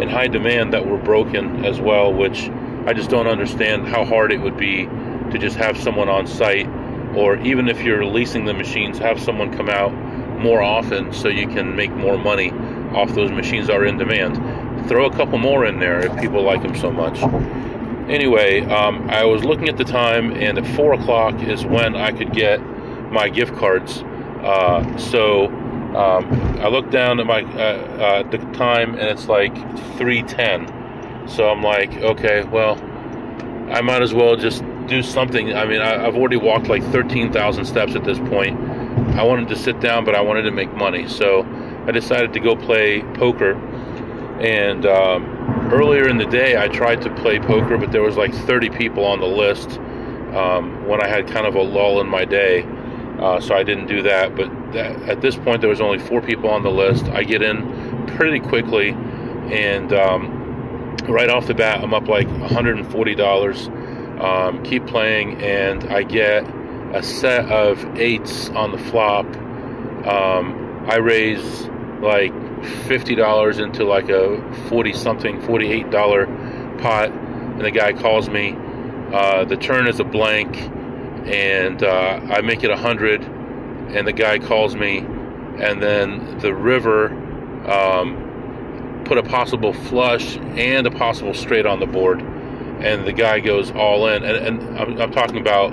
in 0.00 0.08
high 0.08 0.28
demand 0.28 0.72
that 0.72 0.86
were 0.86 0.98
broken 0.98 1.64
as 1.64 1.80
well, 1.80 2.12
which 2.12 2.48
I 2.86 2.92
just 2.92 3.10
don't 3.10 3.26
understand 3.26 3.86
how 3.86 4.04
hard 4.04 4.32
it 4.32 4.40
would 4.40 4.56
be 4.56 4.86
to 4.86 5.38
just 5.38 5.56
have 5.56 5.78
someone 5.78 6.08
on 6.08 6.26
site 6.26 6.66
or 7.14 7.36
even 7.38 7.68
if 7.68 7.80
you're 7.82 8.04
leasing 8.04 8.44
the 8.44 8.54
machines, 8.54 8.98
have 8.98 9.20
someone 9.20 9.52
come 9.56 9.68
out 9.68 9.92
more 10.38 10.62
often 10.62 11.12
so 11.12 11.28
you 11.28 11.46
can 11.46 11.76
make 11.76 11.90
more 11.90 12.16
money 12.16 12.50
off 12.94 13.14
those 13.14 13.30
machines 13.30 13.66
that 13.66 13.76
are 13.76 13.84
in 13.84 13.98
demand. 13.98 14.88
Throw 14.88 15.06
a 15.06 15.10
couple 15.10 15.38
more 15.38 15.66
in 15.66 15.80
there 15.80 16.00
if 16.00 16.18
people 16.20 16.42
like 16.42 16.62
them 16.62 16.76
so 16.76 16.90
much. 16.90 17.20
Anyway, 18.10 18.62
um, 18.62 19.08
I 19.08 19.24
was 19.24 19.44
looking 19.44 19.68
at 19.68 19.76
the 19.76 19.84
time, 19.84 20.32
and 20.32 20.58
at 20.58 20.66
four 20.74 20.94
o'clock 20.94 21.40
is 21.42 21.64
when 21.64 21.94
I 21.94 22.10
could 22.10 22.32
get 22.32 22.58
my 23.12 23.28
gift 23.28 23.54
cards. 23.54 24.02
Uh, 24.42 24.96
so 24.98 25.46
um, 25.46 26.26
I 26.58 26.66
looked 26.66 26.90
down 26.90 27.20
at 27.20 27.26
my 27.26 27.42
uh, 27.42 27.56
uh, 27.56 28.22
the 28.24 28.38
time, 28.52 28.94
and 28.94 29.02
it's 29.02 29.28
like 29.28 29.54
three 29.96 30.22
ten. 30.22 30.66
So 31.28 31.48
I'm 31.48 31.62
like, 31.62 31.92
okay, 31.98 32.42
well, 32.42 32.74
I 33.70 33.80
might 33.80 34.02
as 34.02 34.12
well 34.12 34.34
just 34.34 34.64
do 34.88 35.02
something. 35.04 35.54
I 35.54 35.64
mean, 35.64 35.80
I, 35.80 36.02
have 36.02 36.16
already 36.16 36.36
walked 36.36 36.66
like 36.66 36.82
13,000 36.90 37.64
steps 37.64 37.94
at 37.94 38.02
this 38.02 38.18
point. 38.18 38.58
I 39.16 39.22
wanted 39.22 39.48
to 39.50 39.56
sit 39.56 39.78
down, 39.78 40.04
but 40.04 40.16
I 40.16 40.20
wanted 40.20 40.42
to 40.42 40.50
make 40.50 40.74
money. 40.74 41.06
So 41.06 41.46
I 41.86 41.92
decided 41.92 42.32
to 42.32 42.40
go 42.40 42.56
play 42.56 43.02
poker. 43.14 43.52
And 44.40 44.86
um, 44.86 45.29
earlier 45.70 46.08
in 46.08 46.18
the 46.18 46.26
day, 46.26 46.56
I 46.56 46.68
tried 46.68 47.02
to 47.02 47.14
play 47.16 47.38
poker, 47.38 47.78
but 47.78 47.92
there 47.92 48.02
was 48.02 48.16
like 48.16 48.34
30 48.34 48.70
people 48.70 49.04
on 49.04 49.20
the 49.20 49.26
list 49.26 49.78
um, 50.34 50.86
when 50.86 51.02
I 51.02 51.08
had 51.08 51.26
kind 51.26 51.46
of 51.46 51.54
a 51.54 51.62
lull 51.62 52.00
in 52.00 52.08
my 52.08 52.24
day. 52.24 52.64
Uh, 53.18 53.40
so 53.40 53.54
I 53.54 53.62
didn't 53.62 53.86
do 53.86 54.02
that. 54.02 54.34
But 54.34 54.48
that, 54.72 54.96
at 55.08 55.20
this 55.20 55.36
point, 55.36 55.60
there 55.60 55.70
was 55.70 55.80
only 55.80 55.98
four 55.98 56.22
people 56.22 56.48
on 56.48 56.62
the 56.62 56.70
list. 56.70 57.06
I 57.06 57.22
get 57.22 57.42
in 57.42 58.06
pretty 58.16 58.40
quickly, 58.40 58.90
and 58.90 59.92
um, 59.92 60.96
right 61.08 61.28
off 61.28 61.46
the 61.46 61.54
bat, 61.54 61.82
I'm 61.82 61.92
up 61.92 62.08
like 62.08 62.28
$140 62.28 64.20
um, 64.20 64.62
keep 64.62 64.86
playing, 64.86 65.40
and 65.42 65.84
I 65.84 66.02
get 66.02 66.44
a 66.94 67.02
set 67.02 67.50
of 67.50 67.82
eights 67.98 68.50
on 68.50 68.72
the 68.72 68.78
flop. 68.78 69.24
Um, 70.06 70.84
I 70.88 70.96
raise 70.96 71.68
like 72.00 72.32
fifty 72.86 73.14
dollars 73.14 73.58
into 73.58 73.84
like 73.84 74.08
a 74.08 74.40
forty 74.68 74.92
something, 74.92 75.40
forty 75.42 75.70
eight 75.70 75.90
dollar 75.90 76.26
pot, 76.78 77.10
and 77.10 77.60
the 77.60 77.70
guy 77.70 77.92
calls 77.92 78.28
me. 78.28 78.56
Uh, 79.12 79.44
the 79.44 79.56
turn 79.56 79.86
is 79.86 80.00
a 80.00 80.04
blank, 80.04 80.56
and 81.26 81.82
uh, 81.82 82.20
I 82.30 82.40
make 82.40 82.62
it 82.64 82.70
a 82.70 82.76
hundred, 82.76 83.22
and 83.22 84.06
the 84.06 84.12
guy 84.12 84.38
calls 84.38 84.76
me, 84.76 84.98
and 84.98 85.82
then 85.82 86.38
the 86.38 86.54
river 86.54 87.08
um, 87.68 89.02
put 89.04 89.18
a 89.18 89.22
possible 89.22 89.72
flush 89.72 90.36
and 90.36 90.86
a 90.86 90.90
possible 90.90 91.34
straight 91.34 91.66
on 91.66 91.80
the 91.80 91.86
board 91.86 92.22
and 92.80 93.06
the 93.06 93.12
guy 93.12 93.40
goes 93.40 93.70
all 93.72 94.08
in. 94.08 94.24
And, 94.24 94.36
and 94.36 94.78
I'm, 94.78 95.00
I'm, 95.00 95.12
talking 95.12 95.38
about, 95.38 95.72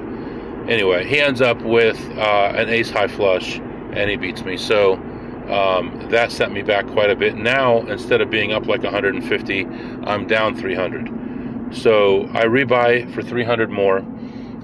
anyway, 0.69 1.07
he 1.07 1.19
ends 1.19 1.41
up 1.41 1.61
with 1.61 1.99
uh, 2.17 2.51
an 2.55 2.69
ace 2.69 2.89
high 2.89 3.07
flush 3.07 3.57
and 3.57 4.09
he 4.09 4.17
beats 4.17 4.43
me. 4.43 4.57
So 4.57 4.97
um, 5.49 6.07
that 6.09 6.31
sent 6.31 6.51
me 6.51 6.61
back 6.61 6.87
quite 6.87 7.09
a 7.09 7.15
bit. 7.15 7.35
Now, 7.35 7.79
instead 7.87 8.21
of 8.21 8.29
being 8.29 8.53
up 8.53 8.65
like 8.67 8.83
150, 8.83 9.65
I'm 10.05 10.27
down 10.27 10.55
300. 10.55 11.75
So 11.75 12.23
I 12.33 12.45
rebuy 12.45 13.13
for 13.13 13.21
300 13.21 13.69
more. 13.69 14.05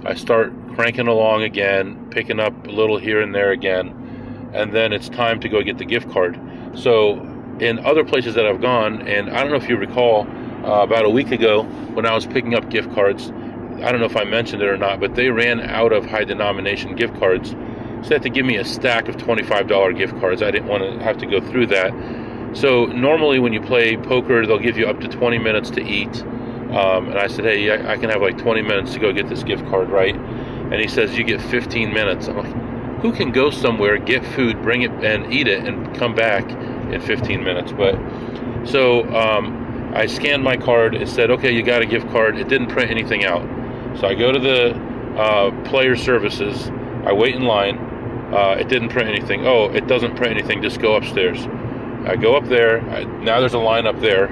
I 0.06 0.14
start 0.16 0.54
cranking 0.76 1.08
along 1.08 1.44
again, 1.44 2.10
picking 2.10 2.40
up 2.40 2.68
a 2.68 2.72
little 2.72 2.98
here 2.98 3.22
and 3.22 3.34
there 3.34 3.52
again, 3.52 4.52
and 4.54 4.74
then 4.74 4.92
it's 4.94 5.10
time 5.10 5.40
to 5.42 5.50
go 5.50 5.62
get 5.62 5.78
the 5.78 5.86
gift 5.86 6.10
card. 6.10 6.40
So 6.76 7.20
in 7.60 7.80
other 7.86 8.04
places 8.04 8.36
that 8.36 8.46
I've 8.46 8.62
gone, 8.62 9.08
and 9.08 9.30
I 9.30 9.42
don't 9.42 9.52
know 9.52 9.58
if 9.58 9.70
you 9.70 9.78
recall, 9.78 10.28
uh, 10.64 10.82
about 10.82 11.06
a 11.06 11.10
week 11.10 11.32
ago 11.32 11.64
when 11.94 12.06
I 12.06 12.14
was 12.14 12.26
picking 12.26 12.56
up 12.56 12.70
gift 12.70 12.94
cards. 12.94 13.32
I 13.82 13.92
don't 13.92 14.00
know 14.00 14.06
if 14.06 14.16
I 14.16 14.24
mentioned 14.24 14.62
it 14.62 14.70
or 14.70 14.78
not, 14.78 15.00
but 15.00 15.16
they 15.16 15.30
ran 15.30 15.60
out 15.60 15.92
of 15.92 16.06
high 16.06 16.24
denomination 16.24 16.96
gift 16.96 17.20
cards. 17.20 17.54
So 18.04 18.10
they 18.10 18.16
had 18.16 18.24
to 18.24 18.30
give 18.30 18.46
me 18.46 18.58
a 18.58 18.66
stack 18.66 19.08
of 19.08 19.16
$25 19.16 19.98
gift 19.98 20.20
cards. 20.20 20.42
I 20.42 20.52
didn't 20.52 20.68
want 20.68 20.84
to 20.84 21.04
have 21.04 21.18
to 21.20 21.26
go 21.26 21.40
through 21.40 21.68
that. 21.68 21.94
So 22.54 22.86
normally 22.86 23.40
when 23.40 23.54
you 23.54 23.62
play 23.62 23.96
poker, 23.96 24.46
they'll 24.46 24.60
give 24.60 24.78
you 24.78 24.88
up 24.88 25.00
to 25.00 25.08
20 25.08 25.38
minutes 25.40 25.70
to 25.72 25.82
eat. 25.82 26.22
Um, 26.22 27.08
and 27.10 27.18
I 27.18 27.28
said, 27.28 27.46
hey, 27.46 27.72
I, 27.72 27.94
I 27.94 27.98
can 27.98 28.10
have 28.10 28.22
like 28.22 28.38
20 28.38 28.62
minutes 28.62 28.94
to 28.94 29.00
go 29.00 29.14
get 29.14 29.30
this 29.30 29.44
gift 29.44 29.66
card, 29.68 29.90
right? 29.90 30.16
And 30.16 30.76
he 30.76 30.88
says, 30.88 31.18
you 31.18 31.24
get 31.24 31.42
15 31.42 31.94
minutes. 31.94 32.28
I'm 32.28 32.38
like, 32.38 33.02
who 33.02 33.14
can 33.14 33.32
go 33.32 33.50
somewhere, 33.52 33.98
get 33.98 34.26
food, 34.26 34.62
bring 34.62 34.82
it, 34.82 34.92
and 34.92 35.32
eat 35.32 35.48
it, 35.48 35.66
and 35.66 35.96
come 35.96 36.14
back 36.14 36.50
in 36.92 37.00
15 37.00 37.44
minutes? 37.44 37.72
But 37.72 37.96
so 38.66 39.04
um, 39.16 39.92
I 39.96 40.08
scanned 40.08 40.44
my 40.44 40.58
card. 40.58 40.96
It 40.96 41.08
said, 41.08 41.32
okay, 41.32 41.54
you 41.54 41.64
got 41.64 41.82
a 41.82 41.86
gift 41.86 42.10
card. 42.10 42.38
It 42.38 42.50
didn't 42.50 42.68
print 42.68 42.92
anything 42.92 43.24
out. 43.24 43.44
So 44.00 44.08
I 44.08 44.16
go 44.16 44.32
to 44.32 44.40
the 44.40 44.76
uh, 45.18 45.64
player 45.70 45.96
services. 45.96 46.70
I 47.06 47.14
wait 47.14 47.36
in 47.36 47.44
line. 47.44 47.93
Uh, 48.34 48.56
it 48.60 48.68
didn't 48.68 48.90
print 48.90 49.08
anything. 49.08 49.46
Oh, 49.46 49.66
it 49.66 49.86
doesn't 49.86 50.16
print 50.16 50.36
anything. 50.36 50.64
Just 50.64 50.82
go 50.82 50.96
upstairs. 50.96 51.46
I 52.08 52.16
go 52.16 52.36
up 52.36 52.46
there. 52.46 52.82
I, 52.90 53.04
now 53.04 53.40
there's 53.40 53.54
a 53.54 53.60
line 53.60 53.86
up 53.86 54.00
there. 54.00 54.28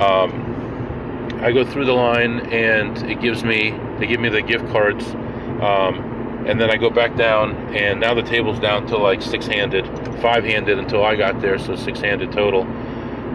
Um, 0.00 1.36
I 1.40 1.50
go 1.50 1.64
through 1.64 1.86
the 1.86 1.92
line 1.92 2.52
and 2.52 2.96
it 3.10 3.20
gives 3.20 3.42
me, 3.42 3.76
they 3.98 4.06
give 4.06 4.20
me 4.20 4.28
the 4.28 4.40
gift 4.40 4.68
cards. 4.68 5.04
Um, 5.60 6.44
and 6.46 6.60
then 6.60 6.70
I 6.70 6.76
go 6.76 6.90
back 6.90 7.16
down 7.16 7.74
and 7.74 7.98
now 7.98 8.14
the 8.14 8.22
table's 8.22 8.60
down 8.60 8.86
to 8.86 8.96
like 8.96 9.20
six 9.20 9.46
handed, 9.46 9.84
five 10.20 10.44
handed 10.44 10.78
until 10.78 11.02
I 11.02 11.16
got 11.16 11.40
there. 11.40 11.58
So 11.58 11.74
six 11.74 12.00
handed 12.00 12.30
total. 12.30 12.62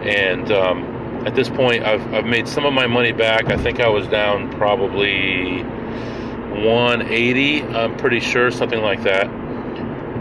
And, 0.02 0.50
um, 0.50 0.96
at 1.26 1.34
this 1.34 1.50
point, 1.50 1.84
I've, 1.84 2.14
I've 2.14 2.24
made 2.24 2.46
some 2.46 2.64
of 2.64 2.72
my 2.72 2.86
money 2.86 3.10
back. 3.10 3.50
I 3.50 3.56
think 3.56 3.80
I 3.80 3.88
was 3.88 4.06
down 4.06 4.52
probably 4.52 5.62
180, 5.62 7.62
I'm 7.64 7.96
pretty 7.96 8.20
sure, 8.20 8.52
something 8.52 8.80
like 8.80 9.02
that. 9.02 9.28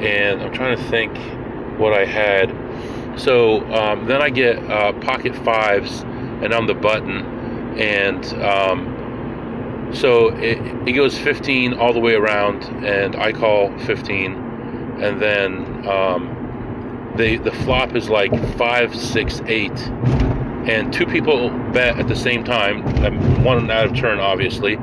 And 0.03 0.41
I'm 0.41 0.53
trying 0.53 0.77
to 0.77 0.83
think 0.85 1.17
what 1.79 1.93
I 1.93 2.05
had. 2.05 2.49
So 3.19 3.61
um, 3.73 4.05
then 4.07 4.21
I 4.21 4.29
get 4.29 4.57
uh, 4.69 4.93
pocket 4.93 5.35
fives, 5.35 6.01
and 6.01 6.53
I'm 6.53 6.67
the 6.67 6.73
button, 6.73 7.79
and 7.79 8.25
um, 8.43 9.89
so 9.93 10.29
it, 10.35 10.57
it 10.87 10.93
goes 10.93 11.17
15 11.17 11.75
all 11.75 11.93
the 11.93 11.99
way 11.99 12.13
around, 12.13 12.63
and 12.85 13.15
I 13.15 13.31
call 13.31 13.77
15, 13.79 14.33
and 15.01 15.21
then 15.21 15.87
um, 15.87 17.13
the 17.15 17.37
the 17.37 17.51
flop 17.51 17.95
is 17.95 18.09
like 18.09 18.31
five, 18.57 18.93
six, 18.93 19.41
eight 19.47 19.71
and 20.67 20.91
two 20.91 21.05
people 21.05 21.49
bet 21.71 21.99
at 21.99 22.07
the 22.07 22.15
same 22.15 22.43
time, 22.43 22.81
one 23.43 23.69
out 23.69 23.85
of 23.85 23.95
turn, 23.95 24.19
obviously. 24.19 24.75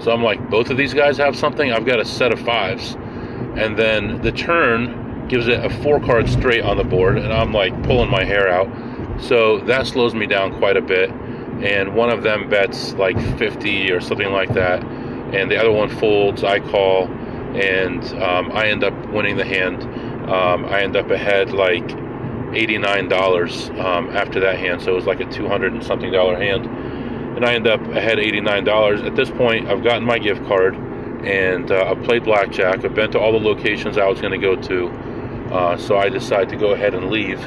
So 0.00 0.10
I'm 0.10 0.22
like, 0.22 0.50
both 0.50 0.70
of 0.70 0.76
these 0.76 0.92
guys 0.92 1.16
have 1.18 1.36
something. 1.36 1.72
I've 1.72 1.86
got 1.86 2.00
a 2.00 2.04
set 2.04 2.32
of 2.32 2.40
fives, 2.40 2.96
and 3.58 3.76
then 3.78 4.22
the 4.22 4.32
turn 4.32 5.26
gives 5.28 5.46
it 5.46 5.64
a 5.64 5.70
four 5.82 6.00
card 6.00 6.28
straight 6.28 6.62
on 6.62 6.76
the 6.76 6.84
board, 6.84 7.18
and 7.18 7.32
I'm 7.32 7.52
like 7.52 7.82
pulling 7.84 8.10
my 8.10 8.24
hair 8.24 8.48
out. 8.48 8.68
So 9.20 9.58
that 9.60 9.86
slows 9.86 10.14
me 10.14 10.26
down 10.26 10.56
quite 10.58 10.76
a 10.76 10.82
bit. 10.82 11.10
And 11.10 11.94
one 11.94 12.08
of 12.08 12.22
them 12.22 12.48
bets 12.48 12.94
like 12.94 13.18
50 13.36 13.90
or 13.90 14.00
something 14.00 14.30
like 14.30 14.54
that, 14.54 14.82
and 14.84 15.50
the 15.50 15.56
other 15.56 15.72
one 15.72 15.88
folds. 15.88 16.44
I 16.44 16.60
call, 16.60 17.08
and 17.56 18.04
um, 18.22 18.52
I 18.52 18.68
end 18.68 18.84
up 18.84 18.94
winning 19.12 19.36
the 19.36 19.44
hand. 19.44 19.82
Um, 20.30 20.66
I 20.66 20.82
end 20.82 20.96
up 20.96 21.10
ahead 21.10 21.50
like 21.50 21.86
$89 21.88 23.78
um, 23.80 24.10
after 24.16 24.40
that 24.40 24.58
hand. 24.58 24.82
So 24.82 24.92
it 24.92 24.94
was 24.94 25.06
like 25.06 25.20
a 25.20 25.26
200 25.26 25.72
and 25.72 25.84
something 25.84 26.12
dollar 26.12 26.38
hand. 26.38 26.66
And 26.66 27.44
I 27.44 27.54
end 27.54 27.66
up 27.66 27.80
ahead 27.88 28.18
$89. 28.18 29.06
At 29.06 29.16
this 29.16 29.30
point, 29.30 29.68
I've 29.68 29.82
gotten 29.82 30.04
my 30.04 30.18
gift 30.18 30.44
card 30.46 30.76
and 31.24 31.70
uh, 31.70 31.84
I've 31.90 32.02
played 32.04 32.24
blackjack. 32.24 32.84
I've 32.84 32.94
been 32.94 33.10
to 33.12 33.18
all 33.18 33.32
the 33.32 33.38
locations 33.38 33.98
I 33.98 34.06
was 34.06 34.20
going 34.20 34.38
to 34.38 34.38
go 34.38 34.56
to. 34.56 34.88
Uh, 35.52 35.76
so 35.76 35.96
I 35.96 36.08
decided 36.08 36.50
to 36.50 36.56
go 36.56 36.72
ahead 36.72 36.94
and 36.94 37.10
leave. 37.10 37.46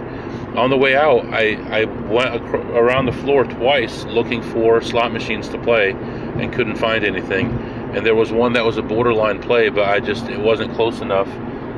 On 0.57 0.69
the 0.69 0.77
way 0.77 0.95
out, 0.95 1.25
I, 1.33 1.53
I 1.71 1.85
went 1.85 2.35
around 2.35 3.05
the 3.05 3.13
floor 3.13 3.45
twice 3.45 4.03
looking 4.05 4.41
for 4.41 4.81
slot 4.81 5.13
machines 5.13 5.47
to 5.49 5.57
play 5.61 5.91
and 5.91 6.51
couldn't 6.51 6.75
find 6.75 7.05
anything. 7.05 7.51
And 7.95 8.05
there 8.05 8.15
was 8.15 8.31
one 8.31 8.53
that 8.53 8.65
was 8.65 8.77
a 8.77 8.81
borderline 8.81 9.41
play, 9.41 9.69
but 9.69 9.87
I 9.87 9.99
just, 9.99 10.25
it 10.25 10.39
wasn't 10.39 10.73
close 10.75 10.99
enough 10.99 11.27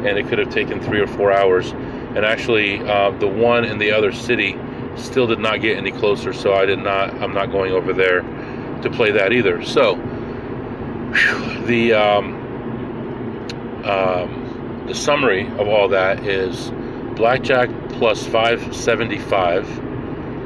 and 0.05 0.17
it 0.17 0.27
could 0.27 0.37
have 0.37 0.49
taken 0.49 0.81
three 0.81 0.99
or 0.99 1.07
four 1.07 1.31
hours 1.31 1.71
and 1.71 2.25
actually 2.25 2.79
uh, 2.81 3.11
the 3.11 3.27
one 3.27 3.65
in 3.65 3.77
the 3.77 3.91
other 3.91 4.11
city 4.11 4.57
still 4.95 5.27
did 5.27 5.39
not 5.39 5.61
get 5.61 5.77
any 5.77 5.91
closer 5.91 6.33
so 6.33 6.53
i 6.53 6.65
did 6.65 6.79
not 6.79 7.09
i'm 7.21 7.33
not 7.33 7.51
going 7.51 7.71
over 7.71 7.93
there 7.93 8.21
to 8.81 8.89
play 8.91 9.11
that 9.11 9.31
either 9.31 9.63
so 9.63 9.95
the 11.65 11.93
um, 11.93 12.33
um, 13.85 14.85
the 14.87 14.95
summary 14.95 15.47
of 15.47 15.67
all 15.67 15.89
that 15.89 16.25
is 16.25 16.71
blackjack 17.15 17.69
plus 17.89 18.25
575 18.25 19.65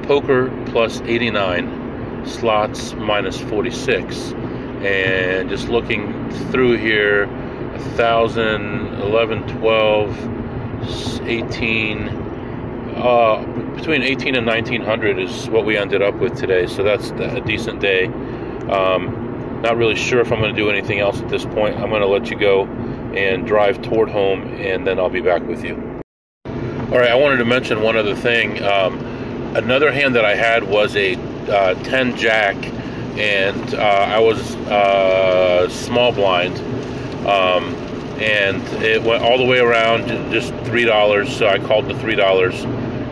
poker 0.03 0.51
plus 0.67 0.99
89 1.01 2.25
slots 2.25 2.93
minus 2.93 3.39
46 3.39 4.33
and 4.83 5.49
just 5.49 5.69
looking 5.69 6.29
through 6.51 6.77
here 6.77 7.27
1000 7.27 9.01
11 9.01 9.47
12 9.59 11.27
18 11.27 12.07
uh, 12.97 13.43
between 13.75 14.01
18 14.01 14.35
and 14.35 14.45
1900 14.45 15.19
is 15.19 15.49
what 15.49 15.65
we 15.65 15.77
ended 15.77 16.01
up 16.01 16.15
with 16.15 16.35
today. 16.35 16.65
So 16.65 16.81
that's 16.83 17.11
a 17.11 17.41
decent 17.41 17.79
day. 17.79 18.07
Um, 18.69 19.26
not 19.61 19.77
really 19.77 19.95
sure 19.95 20.19
if 20.19 20.31
i'm 20.31 20.39
going 20.39 20.53
to 20.53 20.61
do 20.61 20.69
anything 20.69 20.99
else 20.99 21.19
at 21.21 21.29
this 21.29 21.45
point 21.45 21.75
i'm 21.77 21.89
going 21.89 22.01
to 22.01 22.07
let 22.07 22.29
you 22.29 22.37
go 22.37 22.65
and 23.17 23.47
drive 23.47 23.81
toward 23.81 24.09
home, 24.09 24.43
and 24.55 24.85
then 24.85 24.99
I'll 24.99 25.09
be 25.09 25.21
back 25.21 25.41
with 25.41 25.63
you. 25.63 25.75
All 26.45 26.99
right, 26.99 27.09
I 27.09 27.15
wanted 27.15 27.37
to 27.37 27.45
mention 27.45 27.81
one 27.81 27.97
other 27.97 28.15
thing. 28.15 28.63
Um, 28.63 28.99
another 29.55 29.91
hand 29.91 30.15
that 30.15 30.23
I 30.23 30.35
had 30.35 30.63
was 30.63 30.95
a 30.95 31.15
uh, 31.51 31.73
10 31.83 32.15
jack, 32.15 32.55
and 33.17 33.73
uh, 33.73 33.77
I 33.77 34.19
was 34.19 34.55
uh, 34.67 35.67
small 35.69 36.11
blind. 36.11 36.57
Um, 37.27 37.75
and 38.19 38.63
it 38.83 39.01
went 39.03 39.23
all 39.23 39.37
the 39.37 39.45
way 39.45 39.59
around 39.59 40.07
just 40.31 40.51
three 40.65 40.85
dollars 40.85 41.31
so 41.37 41.47
i 41.47 41.59
called 41.59 41.85
the 41.85 41.93
three 41.99 42.15
dollars 42.15 42.63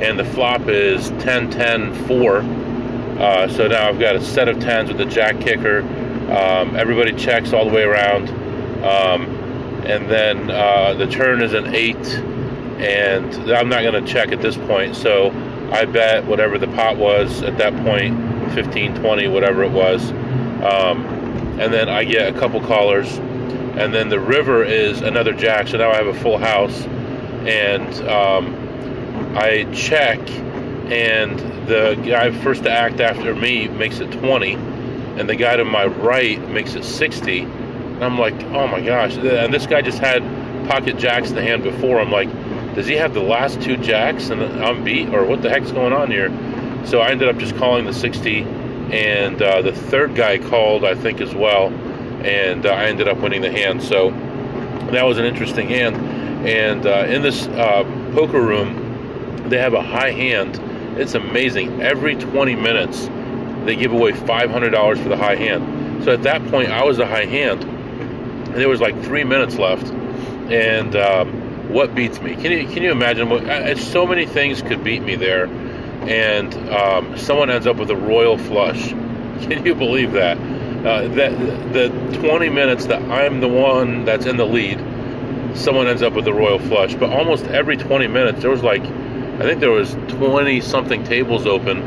and 0.01 0.17
the 0.17 0.25
flop 0.25 0.67
is 0.67 1.09
10 1.19 1.51
10 1.51 2.07
4 2.07 2.37
uh, 2.37 3.47
so 3.47 3.67
now 3.67 3.87
i've 3.87 3.99
got 3.99 4.15
a 4.15 4.21
set 4.21 4.49
of 4.49 4.59
tens 4.59 4.89
with 4.89 4.97
the 4.97 5.05
jack 5.05 5.39
kicker 5.39 5.83
um, 6.31 6.75
everybody 6.75 7.13
checks 7.13 7.53
all 7.53 7.65
the 7.65 7.73
way 7.73 7.83
around. 7.83 8.29
Um, 8.83 9.25
and 9.85 10.09
then 10.09 10.49
uh, 10.49 10.93
the 10.93 11.07
turn 11.07 11.41
is 11.41 11.53
an 11.53 11.75
eight 11.75 11.95
and 12.75 13.33
i'm 13.53 13.69
not 13.69 13.83
going 13.83 14.03
to 14.03 14.11
check 14.11 14.33
at 14.33 14.41
this 14.41 14.57
point 14.57 14.95
so 14.95 15.29
i 15.71 15.85
bet 15.85 16.25
whatever 16.25 16.57
the 16.57 16.67
pot 16.67 16.97
was 16.97 17.41
at 17.41 17.57
that 17.57 17.73
point 17.85 18.13
15 18.53 18.95
20 18.95 19.27
whatever 19.27 19.63
it 19.63 19.71
was. 19.71 20.11
Um, 20.11 21.05
and 21.59 21.73
then 21.73 21.89
i 21.89 22.03
get 22.03 22.33
a 22.33 22.39
couple 22.39 22.61
callers. 22.61 23.17
And 23.17 23.93
then 23.93 24.07
the 24.07 24.19
river 24.19 24.63
is 24.63 25.01
another 25.01 25.33
jack. 25.33 25.67
So 25.67 25.77
now 25.77 25.91
I 25.91 25.97
have 25.97 26.07
a 26.07 26.13
full 26.13 26.37
house, 26.37 26.81
and 27.45 27.93
um, 28.07 29.35
I 29.35 29.69
check, 29.73 30.17
and 30.89 31.37
the 31.67 32.01
guy 32.05 32.31
first 32.31 32.63
to 32.63 32.71
act 32.71 33.01
after 33.01 33.35
me 33.35 33.67
makes 33.67 33.99
it 33.99 34.13
20, 34.13 34.55
and 35.17 35.29
the 35.29 35.35
guy 35.35 35.55
to 35.55 35.65
my 35.65 35.85
right 35.85 36.39
makes 36.49 36.75
it 36.75 36.83
60. 36.83 37.41
And 37.41 38.03
I'm 38.03 38.19
like, 38.19 38.35
oh 38.45 38.67
my 38.67 38.81
gosh! 38.81 39.15
And 39.17 39.53
this 39.53 39.65
guy 39.67 39.81
just 39.81 39.99
had 39.99 40.21
pocket 40.67 40.97
jacks 40.97 41.29
in 41.29 41.35
the 41.35 41.41
hand 41.41 41.63
before. 41.63 41.99
I'm 41.99 42.11
like, 42.11 42.29
does 42.75 42.87
he 42.87 42.95
have 42.95 43.13
the 43.13 43.23
last 43.23 43.61
two 43.61 43.77
jacks 43.77 44.29
and 44.29 44.41
I'm 44.41 44.83
beat, 44.83 45.09
or 45.09 45.23
what 45.23 45.41
the 45.41 45.49
heck's 45.49 45.71
going 45.71 45.93
on 45.93 46.11
here? 46.11 46.29
So 46.85 46.99
I 46.99 47.09
ended 47.09 47.29
up 47.29 47.37
just 47.37 47.55
calling 47.55 47.85
the 47.85 47.93
60, 47.93 48.41
and 48.43 49.41
uh, 49.41 49.61
the 49.61 49.71
third 49.71 50.15
guy 50.15 50.37
called, 50.37 50.83
I 50.83 50.95
think, 50.95 51.21
as 51.21 51.33
well 51.33 51.71
and 52.25 52.65
uh, 52.65 52.69
I 52.69 52.85
ended 52.85 53.07
up 53.07 53.19
winning 53.19 53.41
the 53.41 53.51
hand. 53.51 53.83
So 53.83 54.09
that 54.91 55.03
was 55.03 55.17
an 55.17 55.25
interesting 55.25 55.67
hand. 55.67 55.95
And 56.47 56.85
uh, 56.85 57.05
in 57.07 57.21
this 57.21 57.47
uh, 57.47 57.83
poker 58.13 58.41
room, 58.41 59.47
they 59.49 59.59
have 59.59 59.73
a 59.73 59.81
high 59.81 60.11
hand. 60.11 60.59
It's 60.99 61.13
amazing. 61.13 61.81
Every 61.81 62.15
20 62.15 62.55
minutes, 62.55 63.07
they 63.65 63.75
give 63.75 63.91
away 63.91 64.11
$500 64.11 65.03
for 65.03 65.09
the 65.09 65.17
high 65.17 65.35
hand. 65.35 66.03
So 66.03 66.13
at 66.13 66.23
that 66.23 66.45
point, 66.47 66.69
I 66.69 66.83
was 66.83 66.97
the 66.97 67.05
high 67.05 67.25
hand. 67.25 67.63
And 67.63 68.55
there 68.55 68.69
was 68.69 68.81
like 68.81 69.01
three 69.03 69.23
minutes 69.23 69.57
left. 69.57 69.87
And 69.87 70.95
um, 70.95 71.69
what 71.73 71.95
beats 71.95 72.21
me? 72.21 72.35
Can 72.35 72.51
you 72.51 72.67
can 72.67 72.83
you 72.83 72.91
imagine? 72.91 73.29
What, 73.29 73.77
so 73.77 74.05
many 74.05 74.25
things 74.25 74.61
could 74.61 74.83
beat 74.83 75.01
me 75.01 75.15
there, 75.15 75.47
and 75.47 76.53
um, 76.69 77.17
someone 77.17 77.49
ends 77.49 77.65
up 77.65 77.77
with 77.77 77.89
a 77.89 77.95
royal 77.95 78.37
flush. 78.37 78.89
Can 79.41 79.65
you 79.65 79.73
believe 79.73 80.13
that? 80.13 80.37
uh, 80.85 81.07
that 81.07 81.73
the 81.73 81.89
20 82.19 82.49
minutes 82.49 82.85
that 82.85 83.01
I'm 83.09 83.39
the 83.39 83.47
one 83.47 84.05
that's 84.05 84.27
in 84.27 84.37
the 84.37 84.45
lead, 84.45 84.77
someone 85.57 85.87
ends 85.87 86.03
up 86.03 86.13
with 86.13 86.27
a 86.27 86.33
royal 86.33 86.59
flush. 86.59 86.93
But 86.93 87.09
almost 87.09 87.45
every 87.45 87.75
20 87.75 88.07
minutes, 88.07 88.41
there 88.41 88.51
was 88.51 88.61
like, 88.61 88.83
I 88.83 89.39
think 89.39 89.61
there 89.61 89.71
was 89.71 89.93
20 90.09 90.61
something 90.61 91.03
tables 91.03 91.47
open. 91.47 91.81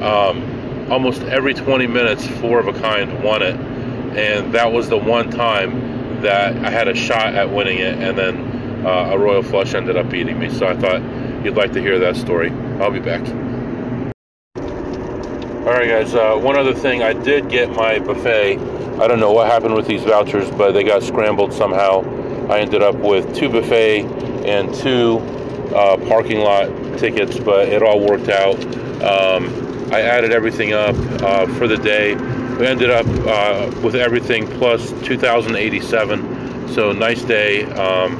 Um, 0.00 0.53
almost 0.90 1.22
every 1.22 1.54
20 1.54 1.86
minutes, 1.86 2.26
four 2.26 2.58
of 2.58 2.68
a 2.68 2.72
kind 2.80 3.22
won 3.22 3.42
it, 3.42 3.56
and 4.16 4.52
that 4.54 4.72
was 4.72 4.88
the 4.88 4.98
one 4.98 5.30
time 5.30 6.20
that 6.22 6.56
I 6.64 6.70
had 6.70 6.88
a 6.88 6.94
shot 6.94 7.34
at 7.34 7.50
winning 7.50 7.78
it, 7.78 7.94
and 7.98 8.16
then 8.16 8.86
uh, 8.86 9.10
a 9.12 9.18
royal 9.18 9.42
flush 9.42 9.74
ended 9.74 9.96
up 9.96 10.10
beating 10.10 10.38
me. 10.38 10.50
So 10.50 10.66
I 10.66 10.76
thought 10.76 11.02
you'd 11.44 11.56
like 11.56 11.72
to 11.72 11.80
hear 11.80 11.98
that 11.98 12.16
story. 12.16 12.50
I'll 12.80 12.90
be 12.90 13.00
back. 13.00 13.26
All 15.64 15.72
right, 15.72 15.88
guys. 15.88 16.14
Uh, 16.14 16.36
one 16.36 16.56
other 16.56 16.74
thing, 16.74 17.02
I 17.02 17.14
did 17.14 17.48
get 17.48 17.70
my 17.70 17.98
buffet. 17.98 18.58
I 19.00 19.08
don't 19.08 19.18
know 19.18 19.32
what 19.32 19.50
happened 19.50 19.74
with 19.74 19.86
these 19.86 20.02
vouchers, 20.02 20.50
but 20.50 20.72
they 20.72 20.84
got 20.84 21.02
scrambled 21.02 21.52
somehow. 21.52 22.02
I 22.50 22.60
ended 22.60 22.82
up 22.82 22.96
with 22.96 23.34
two 23.34 23.48
buffet 23.48 24.02
and 24.46 24.74
two 24.74 25.18
uh, 25.74 25.96
parking 26.06 26.40
lot 26.40 26.68
tickets, 26.98 27.38
but 27.38 27.68
it 27.68 27.82
all 27.82 27.98
worked 27.98 28.28
out. 28.28 28.62
Um, 29.02 29.73
I 29.94 30.00
added 30.00 30.32
everything 30.32 30.72
up 30.72 30.96
uh, 31.22 31.46
for 31.54 31.68
the 31.68 31.76
day. 31.76 32.16
We 32.58 32.66
ended 32.66 32.90
up 32.90 33.06
uh, 33.06 33.70
with 33.80 33.94
everything 33.94 34.48
plus 34.58 34.90
2,087. 35.04 36.68
So 36.70 36.90
nice 36.90 37.22
day. 37.22 37.62
Um, 37.62 38.18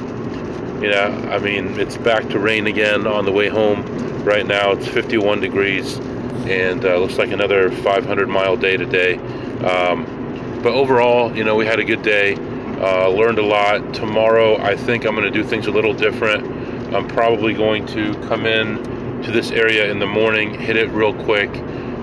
you 0.81 0.89
know, 0.91 1.07
I 1.33 1.41
mean, 1.41 1.81
it's 1.81 1.97
back 1.97 2.29
to 2.29 2.39
rain 2.39 2.69
again 2.69 3.09
on 3.09 3.25
the 3.25 3.33
way 3.33 3.49
home. 3.49 3.85
Right 4.23 4.47
now, 4.47 4.71
it's 4.71 4.87
51 4.87 5.41
degrees 5.41 5.99
and 6.47 6.85
uh, 6.85 6.97
looks 6.99 7.19
like 7.19 7.33
another 7.33 7.73
500 7.73 8.29
mile 8.29 8.57
day 8.57 8.77
today. 8.77 9.17
Um, 9.65 10.61
but 10.63 10.75
overall, 10.75 11.37
you 11.37 11.43
know, 11.43 11.57
we 11.57 11.67
had 11.67 11.81
a 11.81 11.85
good 11.85 12.03
day. 12.03 12.37
Uh, 12.81 13.09
learned 13.09 13.41
a 13.41 13.45
lot. 13.45 13.93
Tomorrow, 13.93 14.59
I 14.59 14.77
think 14.77 15.05
I'm 15.05 15.17
going 15.17 15.27
to 15.27 15.37
do 15.37 15.43
things 15.43 15.67
a 15.67 15.73
little 15.73 15.93
different. 15.93 16.95
I'm 16.95 17.09
probably 17.09 17.53
going 17.53 17.85
to 17.87 18.15
come 18.29 18.47
in 18.47 18.94
to 19.25 19.33
this 19.33 19.51
area 19.51 19.91
in 19.91 19.99
the 19.99 20.07
morning, 20.07 20.59
hit 20.59 20.77
it 20.77 20.89
real 20.91 21.15
quick, 21.25 21.51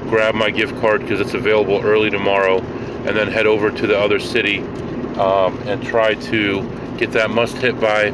grab 0.10 0.36
my 0.36 0.50
gift 0.50 0.80
card 0.82 1.02
because 1.02 1.22
it's 1.22 1.34
available 1.34 1.80
early 1.82 2.10
tomorrow, 2.10 2.60
and 3.06 3.16
then 3.16 3.28
head 3.28 3.46
over 3.46 3.72
to 3.72 3.88
the 3.88 3.98
other 3.98 4.20
city 4.20 4.60
um, 5.18 5.58
and 5.68 5.84
try 5.84 6.16
to 6.16 6.62
get 6.98 7.12
that 7.12 7.30
must 7.30 7.58
hit 7.58 7.80
by. 7.80 8.08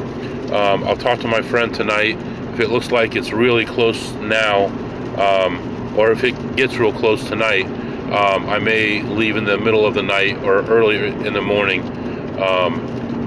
Um, 0.52 0.84
I'll 0.84 0.98
talk 0.98 1.20
to 1.20 1.28
my 1.28 1.42
friend 1.42 1.74
tonight. 1.74 2.18
If 2.54 2.60
it 2.60 2.70
looks 2.70 2.92
like 2.92 3.16
it's 3.16 3.32
really 3.32 3.66
close 3.66 4.14
now, 4.14 4.66
um, 5.18 5.96
or 5.98 6.12
if 6.12 6.24
it 6.24 6.56
gets 6.56 6.78
real 6.78 6.94
close 6.94 7.28
tonight, 7.28 7.66
um, 8.12 8.48
I 8.48 8.60
may 8.60 9.02
leave 9.02 9.36
in 9.36 9.44
the 9.44 9.58
middle 9.58 9.86
of 9.86 9.94
the 9.94 10.04
night 10.04 10.38
or 10.44 10.62
earlier 10.68 11.06
in 11.06 11.34
the 11.34 11.42
morning. 11.42 11.82
Um, 12.40 12.80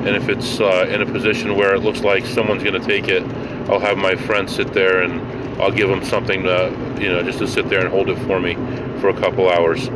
and 0.06 0.16
if 0.16 0.28
it's 0.28 0.60
uh, 0.60 0.86
in 0.88 1.02
a 1.02 1.06
position 1.06 1.56
where 1.56 1.74
it 1.74 1.80
looks 1.80 2.00
like 2.00 2.24
someone's 2.24 2.62
going 2.62 2.80
to 2.80 2.86
take 2.86 3.08
it, 3.08 3.22
I'll 3.68 3.80
have 3.80 3.98
my 3.98 4.14
friend 4.14 4.48
sit 4.48 4.72
there 4.72 5.02
and 5.02 5.20
I'll 5.60 5.70
give 5.70 5.88
them 5.88 6.04
something 6.04 6.42
to, 6.44 6.96
you 7.00 7.08
know, 7.08 7.22
just 7.22 7.38
to 7.38 7.46
sit 7.46 7.68
there 7.68 7.80
and 7.80 7.88
hold 7.88 8.08
it 8.08 8.18
for 8.26 8.40
me 8.40 8.54
for 9.00 9.10
a 9.10 9.14
couple 9.14 9.48
hours. 9.50 9.88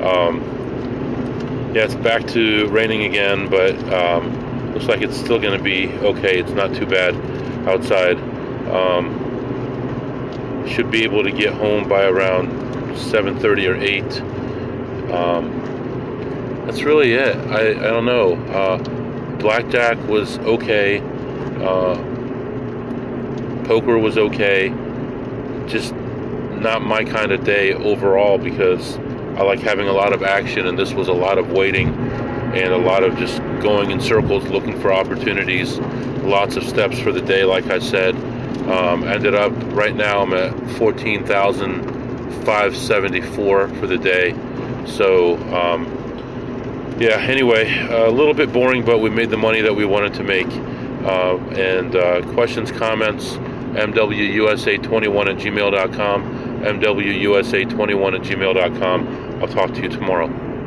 Um, 0.00 0.40
yeah, 1.74 1.84
it's 1.84 1.94
back 1.94 2.26
to 2.28 2.68
raining 2.68 3.04
again, 3.04 3.48
but 3.48 3.76
um, 3.92 4.72
looks 4.72 4.86
like 4.86 5.00
it's 5.00 5.16
still 5.16 5.38
going 5.38 5.56
to 5.56 5.62
be 5.62 5.88
okay. 5.98 6.38
It's 6.38 6.52
not 6.52 6.74
too 6.74 6.86
bad 6.86 7.14
outside. 7.68 8.18
Um, 8.68 10.66
should 10.66 10.90
be 10.90 11.04
able 11.04 11.22
to 11.22 11.30
get 11.32 11.52
home 11.54 11.88
by 11.88 12.04
around 12.04 12.48
7:30 12.96 13.68
or 13.68 13.76
8. 13.76 15.12
Um, 15.12 16.64
that's 16.66 16.82
really 16.82 17.12
it. 17.14 17.36
I, 17.48 17.70
I 17.70 17.90
don't 17.90 18.06
know. 18.06 18.34
Uh, 18.34 18.78
blackjack 19.38 19.98
was 20.08 20.38
okay. 20.40 21.00
Uh, 21.60 21.96
poker 23.64 23.98
was 23.98 24.18
okay. 24.18 24.72
Just 25.66 25.94
not 25.94 26.82
my 26.82 27.04
kind 27.04 27.32
of 27.32 27.44
day 27.44 27.74
overall 27.74 28.38
because 28.38 28.98
I 29.36 29.42
like 29.42 29.60
having 29.60 29.88
a 29.88 29.92
lot 29.92 30.12
of 30.12 30.22
action, 30.22 30.66
and 30.66 30.78
this 30.78 30.92
was 30.92 31.08
a 31.08 31.12
lot 31.12 31.38
of 31.38 31.50
waiting 31.50 31.88
and 32.54 32.72
a 32.72 32.78
lot 32.78 33.02
of 33.02 33.16
just 33.16 33.38
going 33.60 33.90
in 33.90 34.00
circles 34.00 34.44
looking 34.44 34.78
for 34.80 34.92
opportunities. 34.92 35.78
Lots 36.22 36.56
of 36.56 36.64
steps 36.64 36.98
for 36.98 37.12
the 37.12 37.22
day, 37.22 37.44
like 37.44 37.66
I 37.66 37.78
said. 37.78 38.14
Um, 38.68 39.04
ended 39.04 39.34
up 39.34 39.52
right 39.72 39.94
now 39.94 40.20
I'm 40.20 40.34
at 40.34 40.52
14,574 40.76 43.68
for 43.68 43.86
the 43.86 43.98
day. 43.98 44.34
So 44.86 45.36
um, 45.54 45.86
yeah. 47.00 47.18
Anyway, 47.18 47.72
a 47.88 48.10
little 48.10 48.34
bit 48.34 48.52
boring, 48.52 48.84
but 48.84 48.98
we 48.98 49.10
made 49.10 49.30
the 49.30 49.36
money 49.36 49.60
that 49.62 49.74
we 49.74 49.84
wanted 49.84 50.14
to 50.14 50.22
make. 50.22 50.46
Uh, 51.04 51.36
and 51.56 51.96
uh, 51.96 52.22
questions, 52.32 52.70
comments, 52.70 53.34
mwusa21 53.74 55.28
at 55.30 55.36
gmail.com, 55.38 56.22
mwusa21 56.62 58.14
at 58.14 58.22
gmail.com. 58.22 59.38
I'll 59.40 59.48
talk 59.48 59.74
to 59.74 59.82
you 59.82 59.88
tomorrow. 59.88 60.51